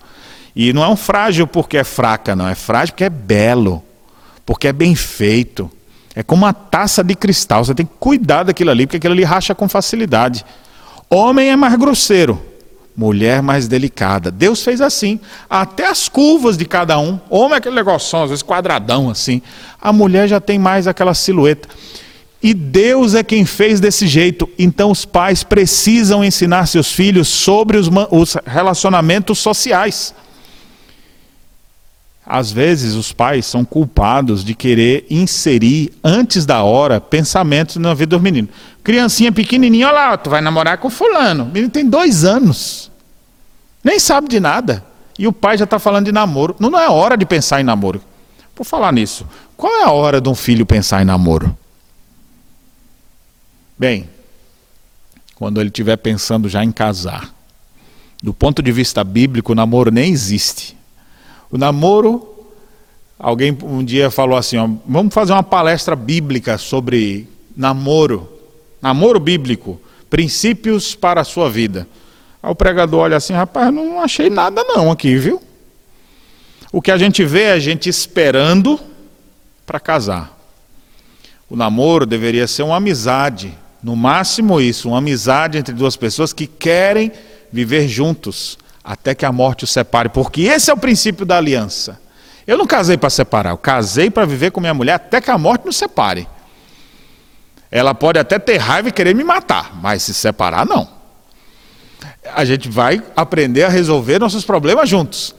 [0.56, 2.48] E não é um frágil porque é fraca, não.
[2.48, 3.84] É frágil porque é belo,
[4.46, 5.70] porque é bem feito.
[6.16, 7.64] É como uma taça de cristal.
[7.64, 10.46] Você tem que cuidar daquilo ali, porque aquilo ali racha com facilidade.
[11.10, 12.54] Homem é mais grosseiro
[12.96, 14.32] mulher mais delicada.
[14.32, 15.20] Deus fez assim.
[15.50, 17.20] Até as curvas de cada um.
[17.30, 19.41] Homem é aquele negócio, às vezes quadradão assim.
[19.82, 21.68] A mulher já tem mais aquela silhueta.
[22.41, 24.50] E Deus é quem fez desse jeito.
[24.60, 30.14] Então os pais precisam ensinar seus filhos sobre os, os relacionamentos sociais.
[32.26, 38.16] Às vezes os pais são culpados de querer inserir antes da hora pensamentos na vida
[38.16, 38.52] dos meninos.
[38.82, 41.44] Criancinha pequenininha, olha lá, tu vai namorar com fulano.
[41.44, 42.90] O menino tem dois anos,
[43.84, 44.84] nem sabe de nada.
[45.20, 46.56] E o pai já está falando de namoro.
[46.60, 48.02] Não, não é hora de pensar em namoro.
[48.56, 51.56] Por falar nisso, qual é a hora de um filho pensar em namoro?
[53.78, 54.10] Bem,
[55.36, 57.34] quando ele estiver pensando já em casar.
[58.22, 60.78] Do ponto de vista bíblico, o namoro nem existe.
[61.54, 62.47] O namoro,
[63.20, 68.28] alguém um dia falou assim: ó, vamos fazer uma palestra bíblica sobre namoro,
[68.82, 69.80] namoro bíblico,
[70.10, 71.88] princípios para a sua vida.
[72.41, 75.39] Aí o pregador olha assim: rapaz, não achei nada não aqui, viu?
[76.72, 78.80] O que a gente vê é a gente esperando
[79.64, 80.36] para casar.
[81.47, 86.47] O namoro deveria ser uma amizade, no máximo isso, uma amizade entre duas pessoas que
[86.47, 87.12] querem
[87.51, 92.02] viver juntos até que a morte os separe, porque esse é o princípio da aliança.
[92.46, 95.38] Eu não casei para separar, eu casei para viver com minha mulher até que a
[95.38, 96.28] morte nos separe.
[97.72, 100.88] Ela pode até ter raiva e querer me matar, mas se separar, não.
[102.36, 105.34] A gente vai aprender a resolver nossos problemas juntos.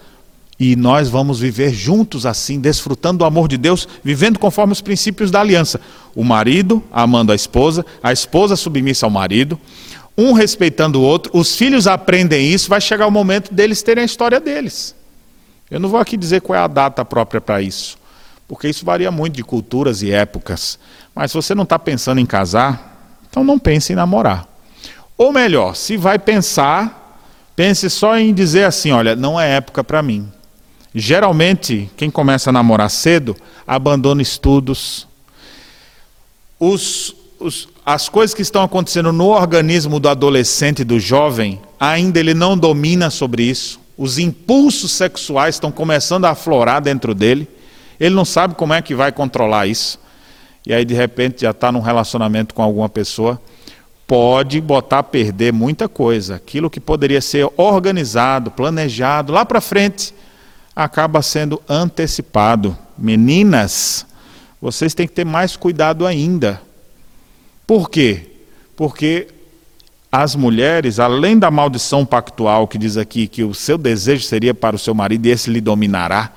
[0.59, 5.31] E nós vamos viver juntos assim, desfrutando do amor de Deus, vivendo conforme os princípios
[5.31, 5.81] da aliança.
[6.15, 9.59] O marido amando a esposa, a esposa submissa ao marido,
[10.17, 14.05] um respeitando o outro, os filhos aprendem isso, vai chegar o momento deles terem a
[14.05, 14.95] história deles.
[15.71, 17.99] Eu não vou aqui dizer qual é a data própria para isso,
[18.47, 20.79] porque isso varia muito de culturas e épocas.
[21.15, 24.47] Mas se você não está pensando em casar, então não pense em namorar.
[25.17, 27.19] Ou melhor, se vai pensar,
[27.57, 30.31] pense só em dizer assim: olha, não é época para mim.
[30.95, 33.37] Geralmente, quem começa a namorar cedo
[33.67, 35.09] abandona estudos.
[36.59, 42.33] Os, os, as coisas que estão acontecendo no organismo do adolescente do jovem, ainda ele
[42.33, 43.79] não domina sobre isso.
[43.99, 47.47] Os impulsos sexuais estão começando a aflorar dentro dele.
[48.01, 50.01] Ele não sabe como é que vai controlar isso.
[50.67, 53.39] E aí, de repente, já está num relacionamento com alguma pessoa.
[54.07, 56.37] Pode botar a perder muita coisa.
[56.37, 60.15] Aquilo que poderia ser organizado, planejado lá para frente,
[60.75, 62.77] acaba sendo antecipado.
[62.97, 64.07] Meninas,
[64.61, 66.63] vocês têm que ter mais cuidado ainda
[67.67, 68.31] por quê?
[68.77, 69.29] Porque
[70.11, 74.77] as mulheres, além da maldição pactual que diz aqui que o seu desejo seria para
[74.77, 76.33] o seu marido e esse lhe dominará,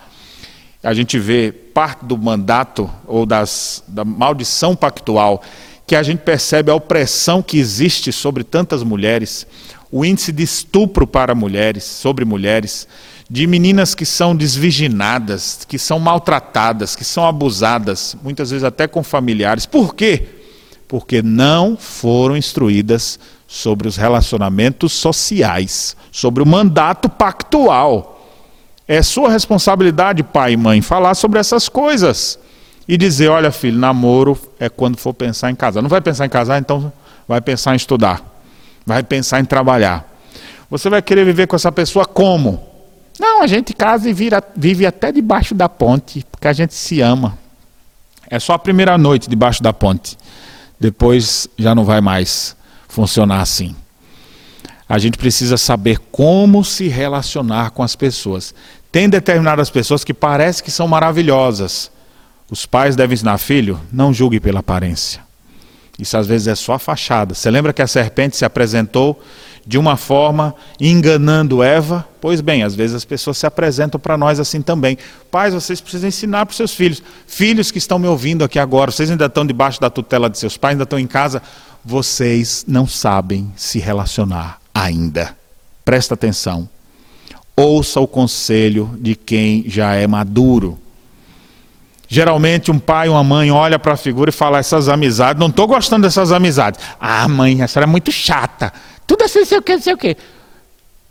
[0.82, 5.44] a gente vê parte do mandato ou das, da maldição pactual
[5.86, 9.46] que a gente percebe a opressão que existe sobre tantas mulheres,
[9.92, 12.88] o índice de estupro para mulheres, sobre mulheres,
[13.30, 19.04] de meninas que são desvirginadas, que são maltratadas, que são abusadas, muitas vezes até com
[19.04, 19.66] familiares.
[19.66, 20.37] Por quê?
[20.88, 28.14] Porque não foram instruídas sobre os relacionamentos sociais, sobre o mandato pactual.
[28.88, 32.40] É sua responsabilidade, pai e mãe, falar sobre essas coisas
[32.88, 35.82] e dizer: olha, filho, namoro é quando for pensar em casar.
[35.82, 36.92] Não vai pensar em casar, então
[37.28, 38.22] vai pensar em estudar,
[38.86, 40.14] vai pensar em trabalhar.
[40.70, 42.66] Você vai querer viver com essa pessoa como?
[43.20, 47.02] Não, a gente casa e vira, vive até debaixo da ponte, porque a gente se
[47.02, 47.38] ama.
[48.30, 50.18] É só a primeira noite debaixo da ponte
[50.80, 52.56] depois já não vai mais
[52.88, 53.76] funcionar assim.
[54.90, 58.54] A gente precisa saber como se relacionar com as pessoas.
[58.92, 61.92] Tem determinadas pessoas que parecem que são maravilhosas.
[62.50, 65.22] Os pais devem ensinar, filho, não julgue pela aparência.
[66.00, 67.34] Isso às vezes é só a fachada.
[67.34, 69.22] Você lembra que a serpente se apresentou
[69.68, 72.08] de uma forma enganando Eva?
[72.22, 74.98] Pois bem, às vezes as pessoas se apresentam para nós assim também.
[75.30, 77.04] Pais, vocês precisam ensinar para os seus filhos.
[77.28, 80.56] Filhos que estão me ouvindo aqui agora, vocês ainda estão debaixo da tutela de seus
[80.56, 81.42] pais, ainda estão em casa,
[81.84, 85.36] vocês não sabem se relacionar ainda.
[85.84, 86.70] Presta atenção.
[87.54, 90.80] Ouça o conselho de quem já é maduro.
[92.08, 95.68] Geralmente um pai, uma mãe olha para a figura e fala essas amizades, não estou
[95.68, 96.80] gostando dessas amizades.
[96.98, 98.72] Ah, mãe, essa era muito chata.
[99.08, 100.18] Tudo assim, sei o que, sei o que.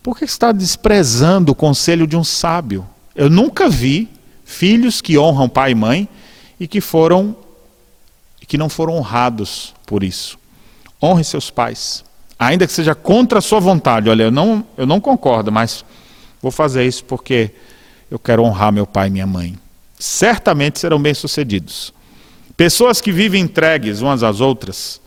[0.03, 2.87] Por que está desprezando o conselho de um sábio?
[3.15, 4.09] Eu nunca vi
[4.45, 6.09] filhos que honram pai e mãe
[6.61, 7.35] e que foram
[8.47, 10.39] que não foram honrados por isso.
[11.03, 12.05] Honre seus pais,
[12.39, 14.09] ainda que seja contra a sua vontade.
[14.09, 15.85] Olha, eu não, eu não concordo, mas
[16.41, 17.51] vou fazer isso porque
[18.09, 19.59] eu quero honrar meu pai e minha mãe.
[19.99, 21.93] Certamente serão bem-sucedidos.
[22.57, 25.01] Pessoas que vivem entregues umas às outras,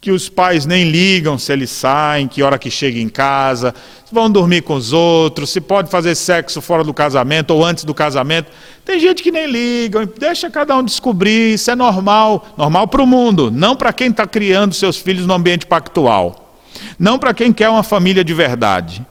[0.00, 3.74] que os pais nem ligam se eles saem, que hora que chega em casa,
[4.10, 7.92] vão dormir com os outros, se pode fazer sexo fora do casamento ou antes do
[7.92, 8.50] casamento.
[8.82, 13.06] Tem gente que nem liga, deixa cada um descobrir, isso é normal, normal para o
[13.06, 16.56] mundo, não para quem está criando seus filhos no ambiente pactual,
[16.98, 19.04] não para quem quer uma família de verdade.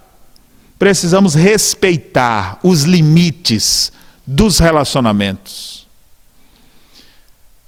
[0.80, 3.92] Precisamos respeitar os limites
[4.26, 5.79] dos relacionamentos.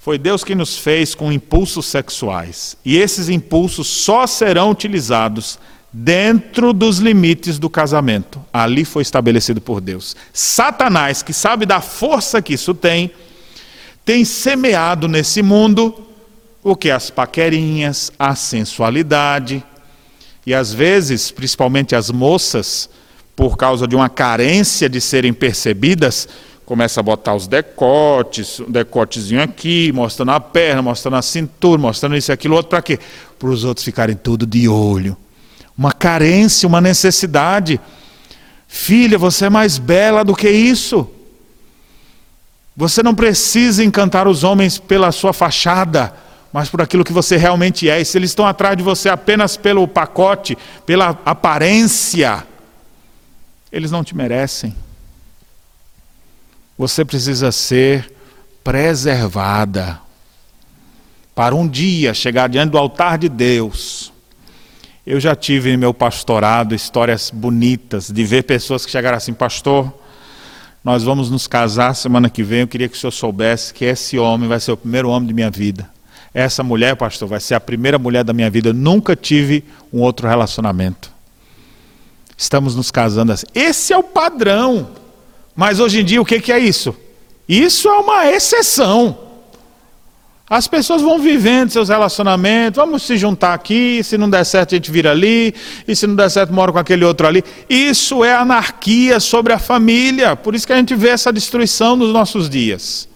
[0.02, 2.76] Foi Deus que nos fez com impulsos sexuais.
[2.84, 5.60] E esses impulsos só serão utilizados
[5.92, 8.44] dentro dos limites do casamento.
[8.52, 10.16] Ali foi estabelecido por Deus.
[10.32, 13.12] Satanás, que sabe da força que isso tem,
[14.04, 15.94] tem semeado nesse mundo
[16.64, 16.90] o que?
[16.90, 19.62] As paquerinhas, a sensualidade.
[20.44, 22.90] E às vezes, principalmente as moças,
[23.36, 26.28] por causa de uma carência de serem percebidas,
[26.72, 32.16] começa a botar os decotes, um decotezinho aqui, mostrando a perna, mostrando a cintura, mostrando
[32.16, 32.98] isso e aquilo outro, para quê?
[33.38, 35.14] Para os outros ficarem tudo de olho.
[35.76, 37.78] Uma carência, uma necessidade.
[38.66, 41.06] Filha, você é mais bela do que isso.
[42.74, 46.14] Você não precisa encantar os homens pela sua fachada,
[46.50, 48.00] mas por aquilo que você realmente é.
[48.00, 50.56] E se eles estão atrás de você apenas pelo pacote,
[50.86, 52.46] pela aparência,
[53.70, 54.74] eles não te merecem.
[56.76, 58.12] Você precisa ser
[58.64, 60.00] preservada
[61.34, 64.12] para um dia chegar diante do altar de Deus.
[65.06, 69.92] Eu já tive em meu pastorado histórias bonitas de ver pessoas que chegaram assim, pastor,
[70.84, 72.60] nós vamos nos casar semana que vem.
[72.60, 75.34] Eu queria que o senhor soubesse que esse homem vai ser o primeiro homem de
[75.34, 75.90] minha vida.
[76.34, 78.70] Essa mulher, pastor, vai ser a primeira mulher da minha vida.
[78.70, 81.10] Eu nunca tive um outro relacionamento.
[82.36, 83.46] Estamos nos casando assim.
[83.54, 84.88] Esse é o padrão.
[85.54, 86.94] Mas hoje em dia, o que é isso?
[87.48, 89.18] Isso é uma exceção.
[90.48, 94.76] As pessoas vão vivendo seus relacionamentos, vamos se juntar aqui, se não der certo a
[94.76, 95.54] gente vira ali,
[95.88, 97.42] e se não der certo mora com aquele outro ali.
[97.70, 102.12] Isso é anarquia sobre a família, por isso que a gente vê essa destruição nos
[102.12, 103.08] nossos dias.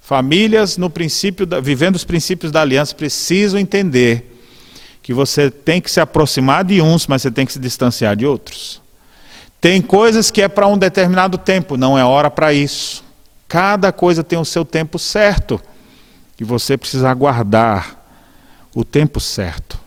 [0.00, 4.34] Famílias, no princípio, da, vivendo os princípios da aliança, precisam entender
[5.02, 8.24] que você tem que se aproximar de uns, mas você tem que se distanciar de
[8.24, 8.80] outros.
[9.60, 13.04] Tem coisas que é para um determinado tempo, não é hora para isso.
[13.48, 15.60] Cada coisa tem o seu tempo certo
[16.38, 17.96] e você precisa aguardar
[18.74, 19.78] o tempo certo.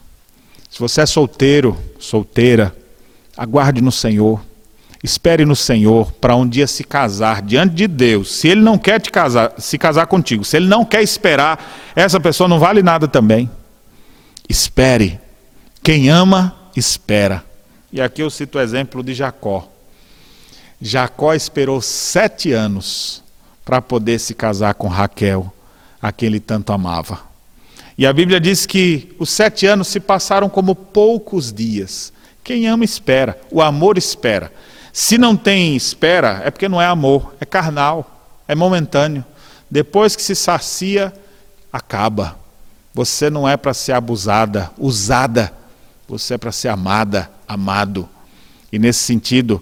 [0.70, 2.76] Se você é solteiro, solteira,
[3.38, 4.42] aguarde no Senhor.
[5.04, 8.36] Espere no Senhor para um dia se casar diante de Deus.
[8.36, 11.64] Se ele não quer te casar, se casar contigo, se ele não quer esperar,
[11.96, 13.50] essa pessoa não vale nada também.
[14.48, 15.20] Espere.
[15.82, 17.44] Quem ama, espera.
[17.92, 19.68] E aqui eu cito o exemplo de Jacó.
[20.82, 23.24] Jacó esperou sete anos
[23.66, 25.52] para poder se casar com Raquel,
[26.02, 27.20] a quem ele tanto amava.
[27.98, 32.14] E a Bíblia diz que os sete anos se passaram como poucos dias.
[32.44, 34.54] Quem ama espera, o amor espera.
[34.94, 39.26] Se não tem espera, é porque não é amor, é carnal, é momentâneo.
[39.70, 41.14] Depois que se sacia,
[41.72, 42.38] acaba.
[42.94, 45.54] Você não é para ser abusada, usada,
[46.08, 48.08] você é para ser amada, amado.
[48.72, 49.62] E nesse sentido,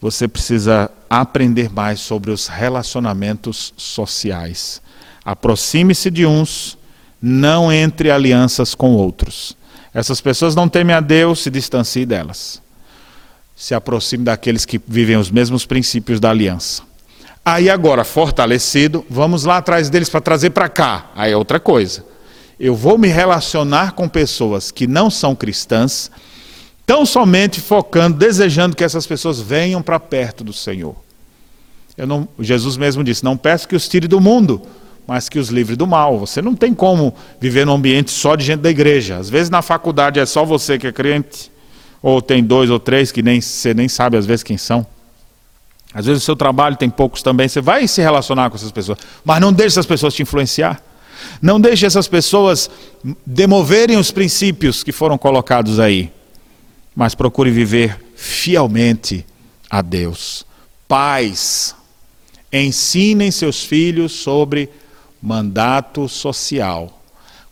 [0.00, 4.82] você precisa aprender mais sobre os relacionamentos sociais.
[5.24, 6.76] Aproxime-se de uns,
[7.22, 9.56] não entre alianças com outros.
[9.94, 12.60] Essas pessoas não temem a Deus, se distancie delas.
[13.56, 16.82] Se aproxime daqueles que vivem os mesmos princípios da aliança.
[17.44, 21.10] Aí agora, fortalecido, vamos lá atrás deles para trazer para cá.
[21.14, 22.04] Aí é outra coisa
[22.58, 26.10] eu vou me relacionar com pessoas que não são cristãs,
[26.88, 30.96] tão somente focando, desejando que essas pessoas venham para perto do Senhor.
[31.98, 34.62] Não, Jesus mesmo disse: Não peço que os tire do mundo,
[35.06, 36.18] mas que os livre do mal.
[36.18, 39.18] Você não tem como viver num ambiente só de gente da igreja.
[39.18, 41.52] Às vezes na faculdade é só você que é crente,
[42.02, 44.86] ou tem dois ou três que nem, você nem sabe às vezes quem são.
[45.92, 48.98] Às vezes o seu trabalho tem poucos também, você vai se relacionar com essas pessoas,
[49.22, 50.82] mas não deixe essas pessoas te influenciar.
[51.42, 52.70] Não deixe essas pessoas
[53.26, 56.12] demoverem os princípios que foram colocados aí,
[56.94, 59.24] mas procure viver fielmente
[59.70, 60.44] a Deus.
[60.86, 61.74] Pais,
[62.52, 64.70] ensinem seus filhos sobre
[65.20, 67.02] mandato social,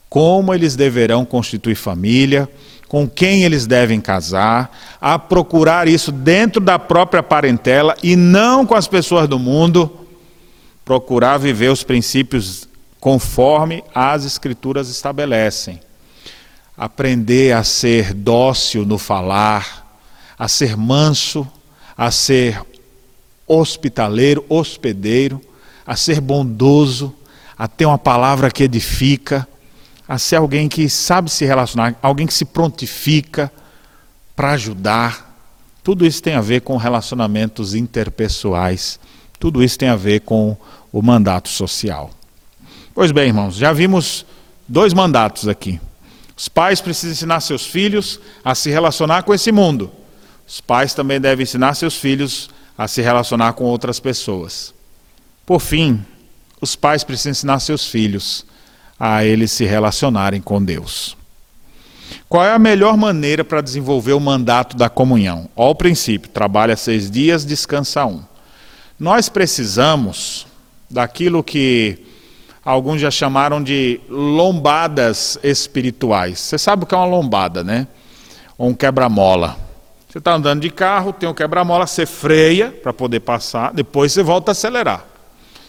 [0.09, 2.49] como eles deverão constituir família,
[2.89, 4.70] com quem eles devem casar,
[5.01, 10.07] a procurar isso dentro da própria parentela e não com as pessoas do mundo,
[10.84, 12.68] procurar viver os princípios
[13.01, 15.80] conforme as Escrituras estabelecem.
[16.77, 19.87] Aprender a ser dócil no falar,
[20.39, 21.47] a ser manso,
[21.97, 22.61] a ser
[23.47, 25.41] hospitaleiro, hospedeiro,
[25.87, 27.14] a ser bondoso,
[27.57, 29.47] a ter uma palavra que edifica,
[30.07, 33.51] a ser alguém que sabe se relacionar, alguém que se prontifica
[34.35, 35.35] para ajudar.
[35.83, 39.01] Tudo isso tem a ver com relacionamentos interpessoais.
[39.39, 40.57] Tudo isso tem a ver com
[40.93, 42.11] o mandato social.
[42.95, 44.27] Pois bem, irmãos, já vimos
[44.66, 45.81] dois mandatos aqui.
[46.37, 49.91] Os pais precisam ensinar seus filhos a se relacionar com esse mundo.
[50.47, 54.74] Os pais também devem ensinar seus filhos a se relacionar com outras pessoas.
[55.47, 56.05] Por fim,
[56.61, 58.45] os pais precisam ensinar seus filhos
[59.01, 61.16] a eles se relacionarem com Deus.
[62.28, 65.49] Qual é a melhor maneira para desenvolver o mandato da comunhão?
[65.57, 68.22] Ó, o princípio: trabalha seis dias, descansa um.
[68.99, 70.47] Nós precisamos
[70.91, 72.06] daquilo que
[72.67, 76.41] alguns já chamaram de lombadas espirituais.
[76.41, 77.87] Você sabe o que é uma lombada, né?
[78.59, 79.57] Ou um quebra-mola.
[80.09, 84.23] Você está andando de carro, tem um quebra-mola, você freia para poder passar, depois você
[84.23, 85.05] volta a acelerar.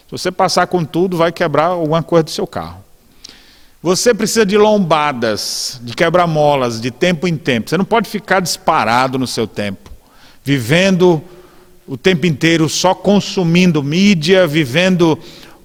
[0.08, 2.84] Se você passar com tudo, vai quebrar alguma coisa do seu carro.
[3.84, 7.70] Você precisa de lombadas, de quebra-molas, de tempo em tempo.
[7.70, 9.92] Você não pode ficar disparado no seu tempo,
[10.44, 11.22] vivendo
[11.88, 15.18] o tempo inteiro só consumindo mídia, vivendo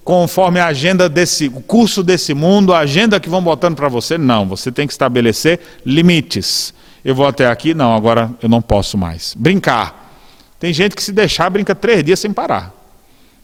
[0.03, 4.17] conforme a agenda desse, o curso desse mundo, a agenda que vão botando para você.
[4.17, 6.73] Não, você tem que estabelecer limites.
[7.03, 9.33] Eu vou até aqui, não, agora eu não posso mais.
[9.37, 10.11] Brincar.
[10.59, 12.73] Tem gente que se deixar brinca três dias sem parar.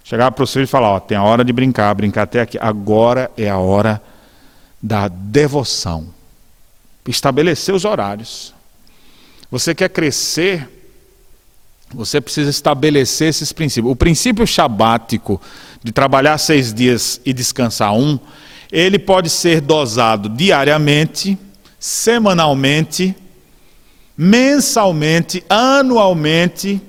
[0.03, 2.57] Chegar para o filho e falar, ó, tem a hora de brincar, brincar até aqui.
[2.59, 4.01] Agora é a hora
[4.81, 6.07] da devoção.
[7.07, 8.53] Estabelecer os horários.
[9.51, 10.69] Você quer crescer,
[11.93, 13.91] você precisa estabelecer esses princípios.
[13.91, 15.41] O princípio shabático
[15.83, 18.19] de trabalhar seis dias e descansar um,
[18.71, 21.37] ele pode ser dosado diariamente,
[21.79, 23.15] semanalmente,
[24.17, 26.81] mensalmente, anualmente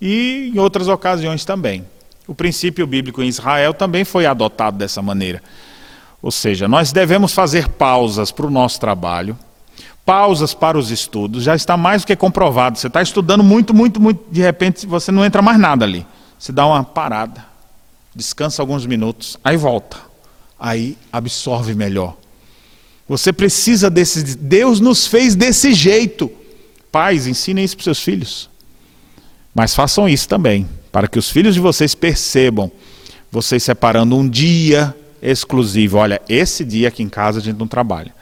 [0.00, 1.84] e em outras ocasiões também.
[2.26, 5.42] O princípio bíblico em Israel também foi adotado dessa maneira.
[6.22, 9.38] Ou seja, nós devemos fazer pausas para o nosso trabalho,
[10.10, 12.76] pausas para os estudos, já está mais do que comprovado.
[12.76, 16.04] Você está estudando muito, muito, muito, de repente você não entra mais nada ali.
[16.36, 17.46] Você dá uma parada,
[18.12, 19.98] descansa alguns minutos, aí volta.
[20.58, 22.16] Aí absorve melhor.
[23.08, 24.36] Você precisa desse.
[24.36, 26.28] Deus nos fez desse jeito.
[26.90, 28.50] Pais, ensinem isso para seus filhos.
[29.54, 32.68] Mas façam isso também, para que os filhos de vocês percebam
[33.30, 34.92] vocês separando um dia
[35.22, 35.98] exclusivo.
[35.98, 38.12] Olha, esse dia aqui em casa a gente não trabalha.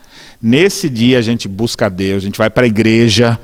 [0.41, 3.39] Nesse dia a gente busca a Deus, a gente vai para a igreja,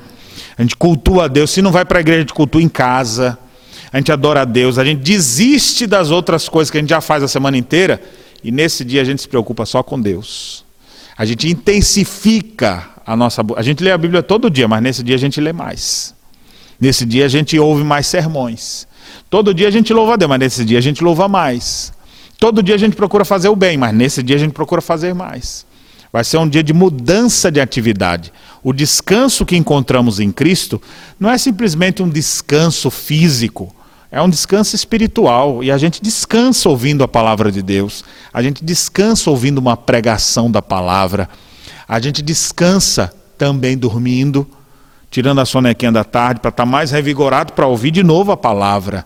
[0.57, 1.51] a gente cultua a Deus.
[1.51, 3.37] Se não vai para a igreja, a gente cultua em casa.
[3.91, 6.99] A gente adora a Deus, a gente desiste das outras coisas que a gente já
[6.99, 8.01] faz a semana inteira
[8.43, 10.65] e nesse dia a gente se preocupa só com Deus.
[11.17, 13.41] A gente intensifica a nossa.
[13.55, 16.13] A gente lê a Bíblia todo dia, mas nesse dia a gente lê mais.
[16.79, 18.85] Nesse dia a gente ouve mais sermões.
[19.29, 21.93] Todo dia a gente louva a Deus, mas nesse dia a gente louva mais.
[22.37, 25.15] Todo dia a gente procura fazer o bem, mas nesse dia a gente procura fazer
[25.15, 25.65] mais.
[26.15, 28.31] Vai ser um dia de mudança de atividade.
[28.63, 30.81] O descanso que encontramos em Cristo
[31.19, 33.75] não é simplesmente um descanso físico,
[34.09, 35.61] é um descanso espiritual.
[35.61, 38.01] E a gente descansa ouvindo a palavra de Deus,
[38.33, 41.27] a gente descansa ouvindo uma pregação da palavra.
[41.85, 44.47] A gente descansa também dormindo,
[45.11, 49.05] tirando a sonequinha da tarde para estar mais revigorado para ouvir de novo a palavra.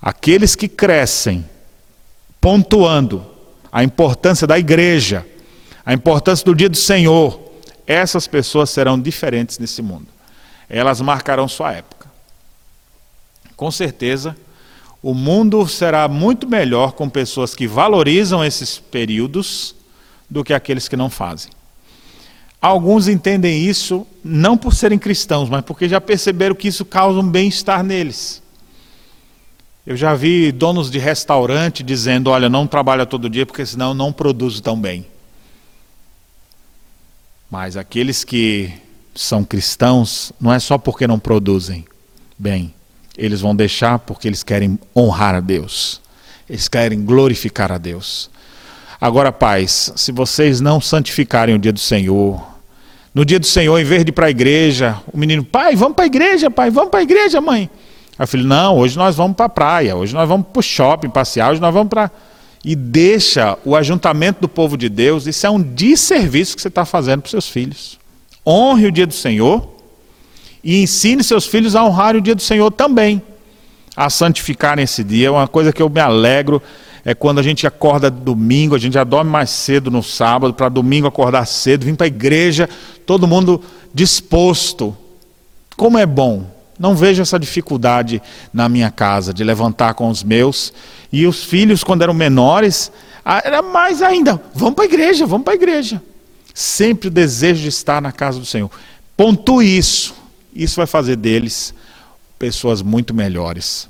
[0.00, 1.44] Aqueles que crescem
[2.40, 3.26] pontuando
[3.72, 5.26] a importância da igreja,
[5.86, 7.40] a importância do dia do Senhor,
[7.86, 10.08] essas pessoas serão diferentes nesse mundo.
[10.68, 12.10] Elas marcarão sua época.
[13.54, 14.36] Com certeza,
[15.00, 19.76] o mundo será muito melhor com pessoas que valorizam esses períodos
[20.28, 21.52] do que aqueles que não fazem.
[22.60, 27.30] Alguns entendem isso não por serem cristãos, mas porque já perceberam que isso causa um
[27.30, 28.42] bem-estar neles.
[29.86, 34.12] Eu já vi donos de restaurante dizendo: olha, não trabalha todo dia porque senão não
[34.12, 35.06] produzo tão bem.
[37.50, 38.72] Mas aqueles que
[39.14, 41.84] são cristãos, não é só porque não produzem
[42.38, 42.74] bem,
[43.16, 46.00] eles vão deixar porque eles querem honrar a Deus,
[46.48, 48.30] eles querem glorificar a Deus.
[49.00, 52.56] Agora, pais, se vocês não santificarem o dia do Senhor,
[53.14, 55.96] no dia do Senhor, em vez de ir para a igreja, o menino, pai, vamos
[55.96, 57.70] para a igreja, pai, vamos para a igreja, mãe.
[58.18, 60.62] Aí eu falei, não, hoje nós vamos para a praia, hoje nós vamos para o
[60.62, 62.10] shopping passear, hoje nós vamos para.
[62.66, 66.84] E deixa o ajuntamento do povo de Deus, isso é um desserviço que você está
[66.84, 67.96] fazendo para seus filhos.
[68.44, 69.70] Honre o dia do Senhor
[70.64, 73.22] e ensine seus filhos a honrar o dia do Senhor também,
[73.96, 75.30] a santificarem esse dia.
[75.30, 76.60] Uma coisa que eu me alegro
[77.04, 80.68] é quando a gente acorda domingo, a gente já dorme mais cedo no sábado, para
[80.68, 82.68] domingo acordar cedo, vir para a igreja,
[83.06, 83.62] todo mundo
[83.94, 84.96] disposto.
[85.76, 86.55] Como é bom.
[86.78, 88.22] Não vejo essa dificuldade
[88.52, 90.72] na minha casa de levantar com os meus.
[91.10, 92.92] E os filhos, quando eram menores,
[93.24, 96.02] era mais ainda, vamos para a igreja, vamos para a igreja.
[96.54, 98.70] Sempre o desejo de estar na casa do Senhor.
[99.16, 100.14] Pontue isso.
[100.54, 101.74] Isso vai fazer deles
[102.38, 103.88] pessoas muito melhores.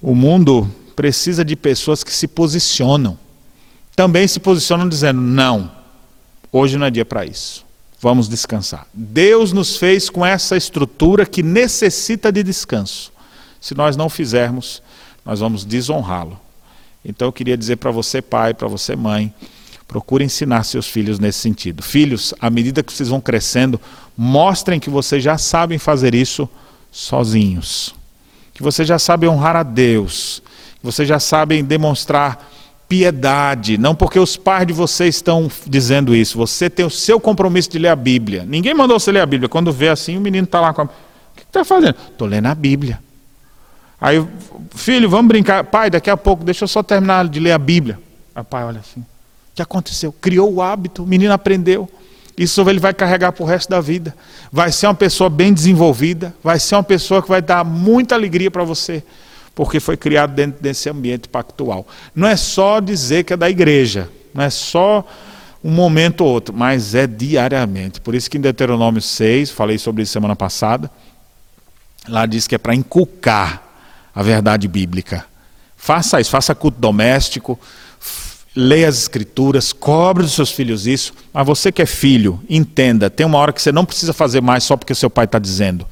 [0.00, 3.18] O mundo precisa de pessoas que se posicionam.
[3.94, 5.70] Também se posicionam dizendo: não,
[6.50, 7.64] hoje não é dia para isso.
[8.02, 8.84] Vamos descansar.
[8.92, 13.12] Deus nos fez com essa estrutura que necessita de descanso.
[13.60, 14.82] Se nós não fizermos,
[15.24, 16.36] nós vamos desonrá-lo.
[17.04, 19.32] Então eu queria dizer para você, pai, para você, mãe,
[19.86, 21.80] procure ensinar seus filhos nesse sentido.
[21.80, 23.80] Filhos, à medida que vocês vão crescendo,
[24.18, 26.48] mostrem que vocês já sabem fazer isso
[26.90, 27.94] sozinhos.
[28.52, 30.42] Que vocês já sabem honrar a Deus.
[30.80, 32.51] Que vocês já sabem demonstrar
[32.92, 36.36] piedade, não porque os pais de vocês estão dizendo isso.
[36.36, 38.44] Você tem o seu compromisso de ler a Bíblia.
[38.46, 39.48] Ninguém mandou você ler a Bíblia.
[39.48, 40.84] Quando vê assim, o menino está lá com a...
[40.84, 40.88] O
[41.34, 41.96] que está fazendo?
[42.10, 43.00] Estou lendo a Bíblia.
[43.98, 44.22] Aí,
[44.74, 45.64] filho, vamos brincar.
[45.64, 47.98] Pai, daqui a pouco, deixa eu só terminar de ler a Bíblia.
[48.34, 49.00] Aí pai olha assim.
[49.00, 50.12] O que aconteceu?
[50.12, 51.88] Criou o hábito, o menino aprendeu.
[52.36, 54.14] Isso ele vai carregar para o resto da vida.
[54.52, 58.50] Vai ser uma pessoa bem desenvolvida, vai ser uma pessoa que vai dar muita alegria
[58.50, 59.02] para você
[59.54, 61.86] porque foi criado dentro desse ambiente pactual.
[62.14, 65.06] Não é só dizer que é da igreja, não é só
[65.62, 68.00] um momento ou outro, mas é diariamente.
[68.00, 70.90] Por isso que em Deuteronômio 6, falei sobre isso semana passada,
[72.08, 73.62] lá diz que é para inculcar
[74.14, 75.24] a verdade bíblica.
[75.76, 77.58] Faça isso, faça culto doméstico,
[78.54, 83.24] leia as escrituras, cobre dos seus filhos isso, mas você que é filho, entenda, tem
[83.24, 85.86] uma hora que você não precisa fazer mais só porque seu pai está dizendo.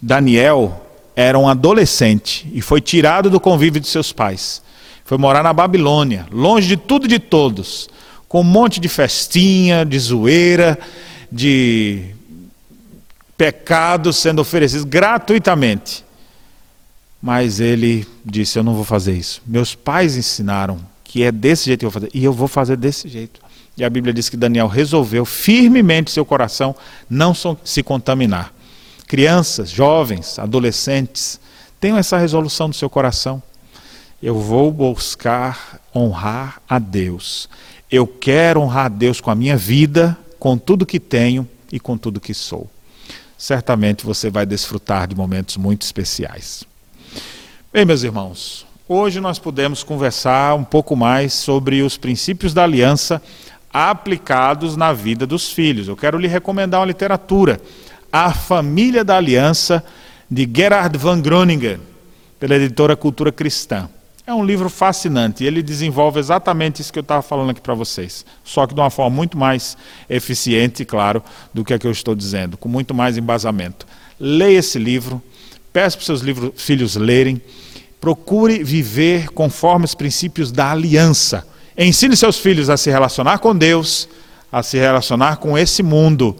[0.00, 0.83] Daniel
[1.16, 4.62] era um adolescente e foi tirado do convívio de seus pais.
[5.04, 7.88] Foi morar na Babilônia, longe de tudo e de todos,
[8.28, 10.78] com um monte de festinha, de zoeira,
[11.30, 12.14] de
[13.36, 16.04] pecados sendo oferecidos gratuitamente.
[17.22, 19.42] Mas ele disse: Eu não vou fazer isso.
[19.46, 22.76] Meus pais ensinaram que é desse jeito que eu vou fazer, e eu vou fazer
[22.76, 23.40] desse jeito.
[23.76, 26.74] E a Bíblia diz que Daniel resolveu firmemente seu coração
[27.08, 27.32] não
[27.64, 28.52] se contaminar.
[29.06, 31.38] Crianças, jovens, adolescentes,
[31.78, 33.42] tenham essa resolução no seu coração.
[34.22, 37.48] Eu vou buscar honrar a Deus.
[37.90, 41.98] Eu quero honrar a Deus com a minha vida, com tudo que tenho e com
[41.98, 42.70] tudo que sou.
[43.36, 46.64] Certamente você vai desfrutar de momentos muito especiais.
[47.72, 53.20] Bem, meus irmãos, hoje nós podemos conversar um pouco mais sobre os princípios da aliança
[53.72, 55.88] aplicados na vida dos filhos.
[55.88, 57.60] Eu quero lhe recomendar uma literatura
[58.16, 59.82] a Família da Aliança,
[60.30, 61.80] de Gerhard van Groningen,
[62.38, 63.88] pela editora Cultura Cristã.
[64.24, 68.24] É um livro fascinante ele desenvolve exatamente isso que eu estava falando aqui para vocês,
[68.44, 69.76] só que de uma forma muito mais
[70.08, 73.84] eficiente, claro, do que a que eu estou dizendo, com muito mais embasamento.
[74.20, 75.20] Leia esse livro,
[75.72, 77.42] peça para seus livros, filhos lerem,
[78.00, 81.44] procure viver conforme os princípios da aliança.
[81.76, 84.08] Ensine seus filhos a se relacionar com Deus,
[84.52, 86.36] a se relacionar com esse mundo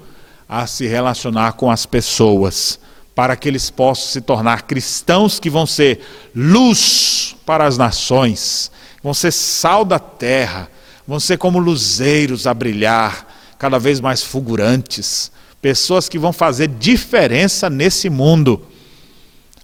[0.48, 2.78] a se relacionar com as pessoas,
[3.14, 6.00] para que eles possam se tornar cristãos que vão ser
[6.34, 8.70] luz para as nações,
[9.02, 10.68] vão ser sal da terra,
[11.06, 15.30] vão ser como luzeiros a brilhar, cada vez mais fulgurantes,
[15.62, 18.66] pessoas que vão fazer diferença nesse mundo.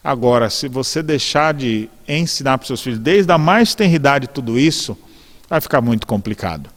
[0.03, 4.59] Agora, se você deixar de ensinar para os seus filhos desde a mais tenridade tudo
[4.59, 4.97] isso,
[5.49, 6.71] vai ficar muito complicado.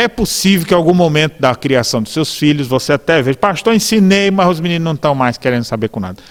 [0.00, 3.74] É possível que em algum momento da criação dos seus filhos você até veja, pastor,
[3.74, 6.22] ensinei, mas os meninos não estão mais querendo saber com nada.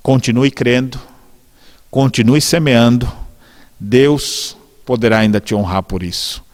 [0.00, 1.00] Continue crendo,
[1.90, 3.10] continue semeando,
[3.80, 6.44] Deus poderá ainda te honrar por isso.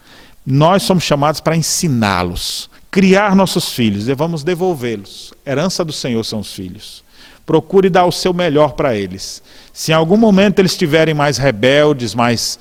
[0.46, 5.34] Nós somos chamados para ensiná-los, criar nossos filhos e vamos devolvê-los.
[5.44, 7.04] Herança do Senhor são os filhos.
[7.44, 9.42] Procure dar o seu melhor para eles.
[9.70, 12.58] Se em algum momento eles estiverem mais rebeldes, mais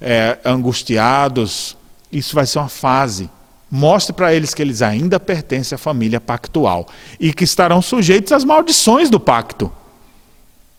[0.00, 1.76] é, angustiados,
[2.12, 3.30] isso vai ser uma fase.
[3.70, 6.88] Mostre para eles que eles ainda pertencem à família pactual
[7.20, 9.70] e que estarão sujeitos às maldições do pacto.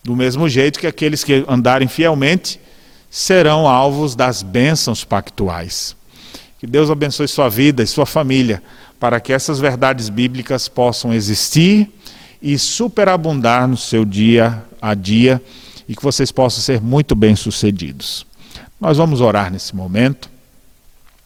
[0.02, 2.60] Do mesmo jeito que aqueles que andarem fielmente
[3.08, 5.94] serão alvos das bênçãos pactuais.
[6.58, 8.62] Que Deus abençoe sua vida e sua família,
[8.98, 11.90] para que essas verdades bíblicas possam existir
[12.42, 15.42] e superabundar no seu dia a dia
[15.88, 18.26] e que vocês possam ser muito bem-sucedidos.
[18.80, 20.30] Nós vamos orar nesse momento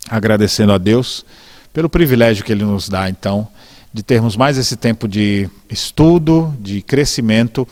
[0.08, 1.24] agradecendo a Deus
[1.72, 3.48] pelo privilégio que Ele nos dá, então,
[3.92, 7.66] de termos mais esse tempo de estudo, de crescimento,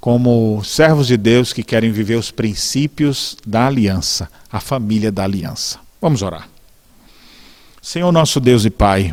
[0.00, 5.78] como servos de Deus que querem viver os princípios da aliança, a família da aliança.
[6.00, 6.48] Vamos orar.
[7.82, 9.12] Senhor nosso Deus e Pai,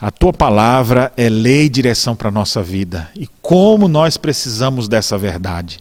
[0.00, 3.10] a tua palavra é lei e direção para a nossa vida.
[3.16, 5.80] E como nós precisamos dessa verdade.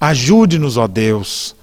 [0.00, 1.56] Ajude-nos, ó Deus,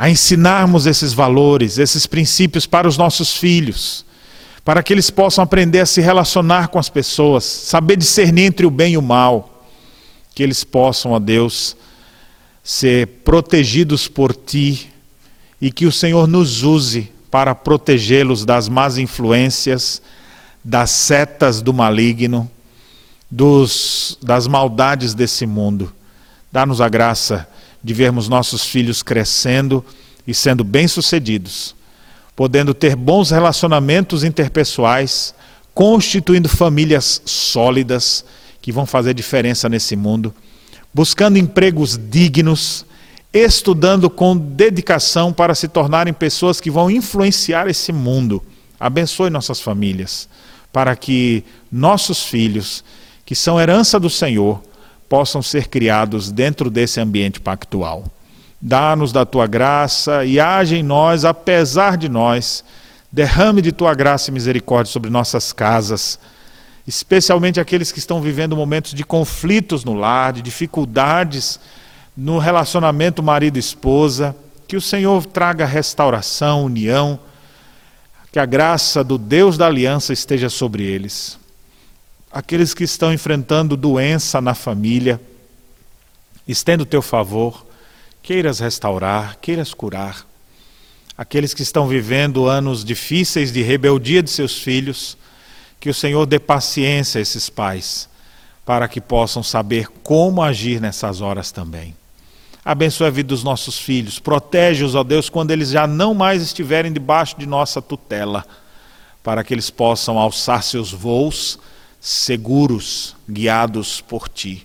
[0.00, 4.06] a ensinarmos esses valores, esses princípios para os nossos filhos,
[4.64, 8.70] para que eles possam aprender a se relacionar com as pessoas, saber discernir entre o
[8.70, 9.66] bem e o mal,
[10.36, 11.76] que eles possam, ó Deus,
[12.62, 14.88] ser protegidos por Ti
[15.60, 20.00] e que o Senhor nos use para protegê-los das más influências,
[20.62, 22.48] das setas do maligno,
[23.28, 25.92] dos, das maldades desse mundo.
[26.52, 27.48] Dá-nos a graça
[27.82, 29.84] de vermos nossos filhos crescendo
[30.26, 31.74] e sendo bem-sucedidos,
[32.36, 35.34] podendo ter bons relacionamentos interpessoais,
[35.74, 38.24] constituindo famílias sólidas
[38.60, 40.34] que vão fazer diferença nesse mundo,
[40.92, 42.84] buscando empregos dignos,
[43.32, 48.42] estudando com dedicação para se tornarem pessoas que vão influenciar esse mundo.
[48.80, 50.28] Abençoe nossas famílias,
[50.72, 52.84] para que nossos filhos,
[53.24, 54.60] que são herança do Senhor,
[55.08, 58.04] possam ser criados dentro desse ambiente pactual.
[58.60, 62.64] Dá-nos da tua graça e age em nós, apesar de nós.
[63.10, 66.18] Derrame de tua graça e misericórdia sobre nossas casas,
[66.86, 71.58] especialmente aqueles que estão vivendo momentos de conflitos no lar, de dificuldades
[72.16, 74.36] no relacionamento marido-esposa.
[74.66, 77.18] Que o Senhor traga restauração, união,
[78.30, 81.37] que a graça do Deus da aliança esteja sobre eles
[82.32, 85.20] aqueles que estão enfrentando doença na família,
[86.46, 87.66] estenda o teu favor,
[88.22, 90.26] queiras restaurar, queiras curar.
[91.16, 95.16] Aqueles que estão vivendo anos difíceis de rebeldia de seus filhos,
[95.80, 98.08] que o Senhor dê paciência a esses pais,
[98.64, 101.96] para que possam saber como agir nessas horas também.
[102.64, 106.92] Abençoe a vida dos nossos filhos, protege-os, ó Deus, quando eles já não mais estiverem
[106.92, 108.44] debaixo de nossa tutela,
[109.22, 111.58] para que eles possam alçar seus voos
[112.00, 114.62] seguros, guiados por ti.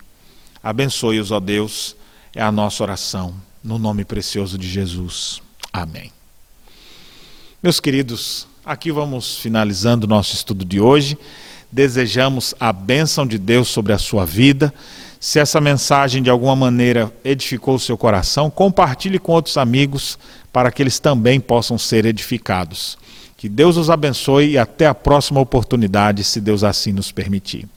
[0.62, 1.96] Abençoe-os, ó Deus,
[2.34, 5.42] é a nossa oração, no nome precioso de Jesus.
[5.72, 6.12] Amém.
[7.62, 11.18] Meus queridos, aqui vamos finalizando o nosso estudo de hoje.
[11.72, 14.74] Desejamos a bênção de Deus sobre a sua vida.
[15.20, 20.20] Se essa mensagem de alguma maneira edificou o seu coração, compartilhe com outros amigos
[20.52, 22.98] para que eles também possam ser edificados.
[23.44, 27.68] Que Deus os abençoe e até a próxima oportunidade, se Deus assim nos permitir.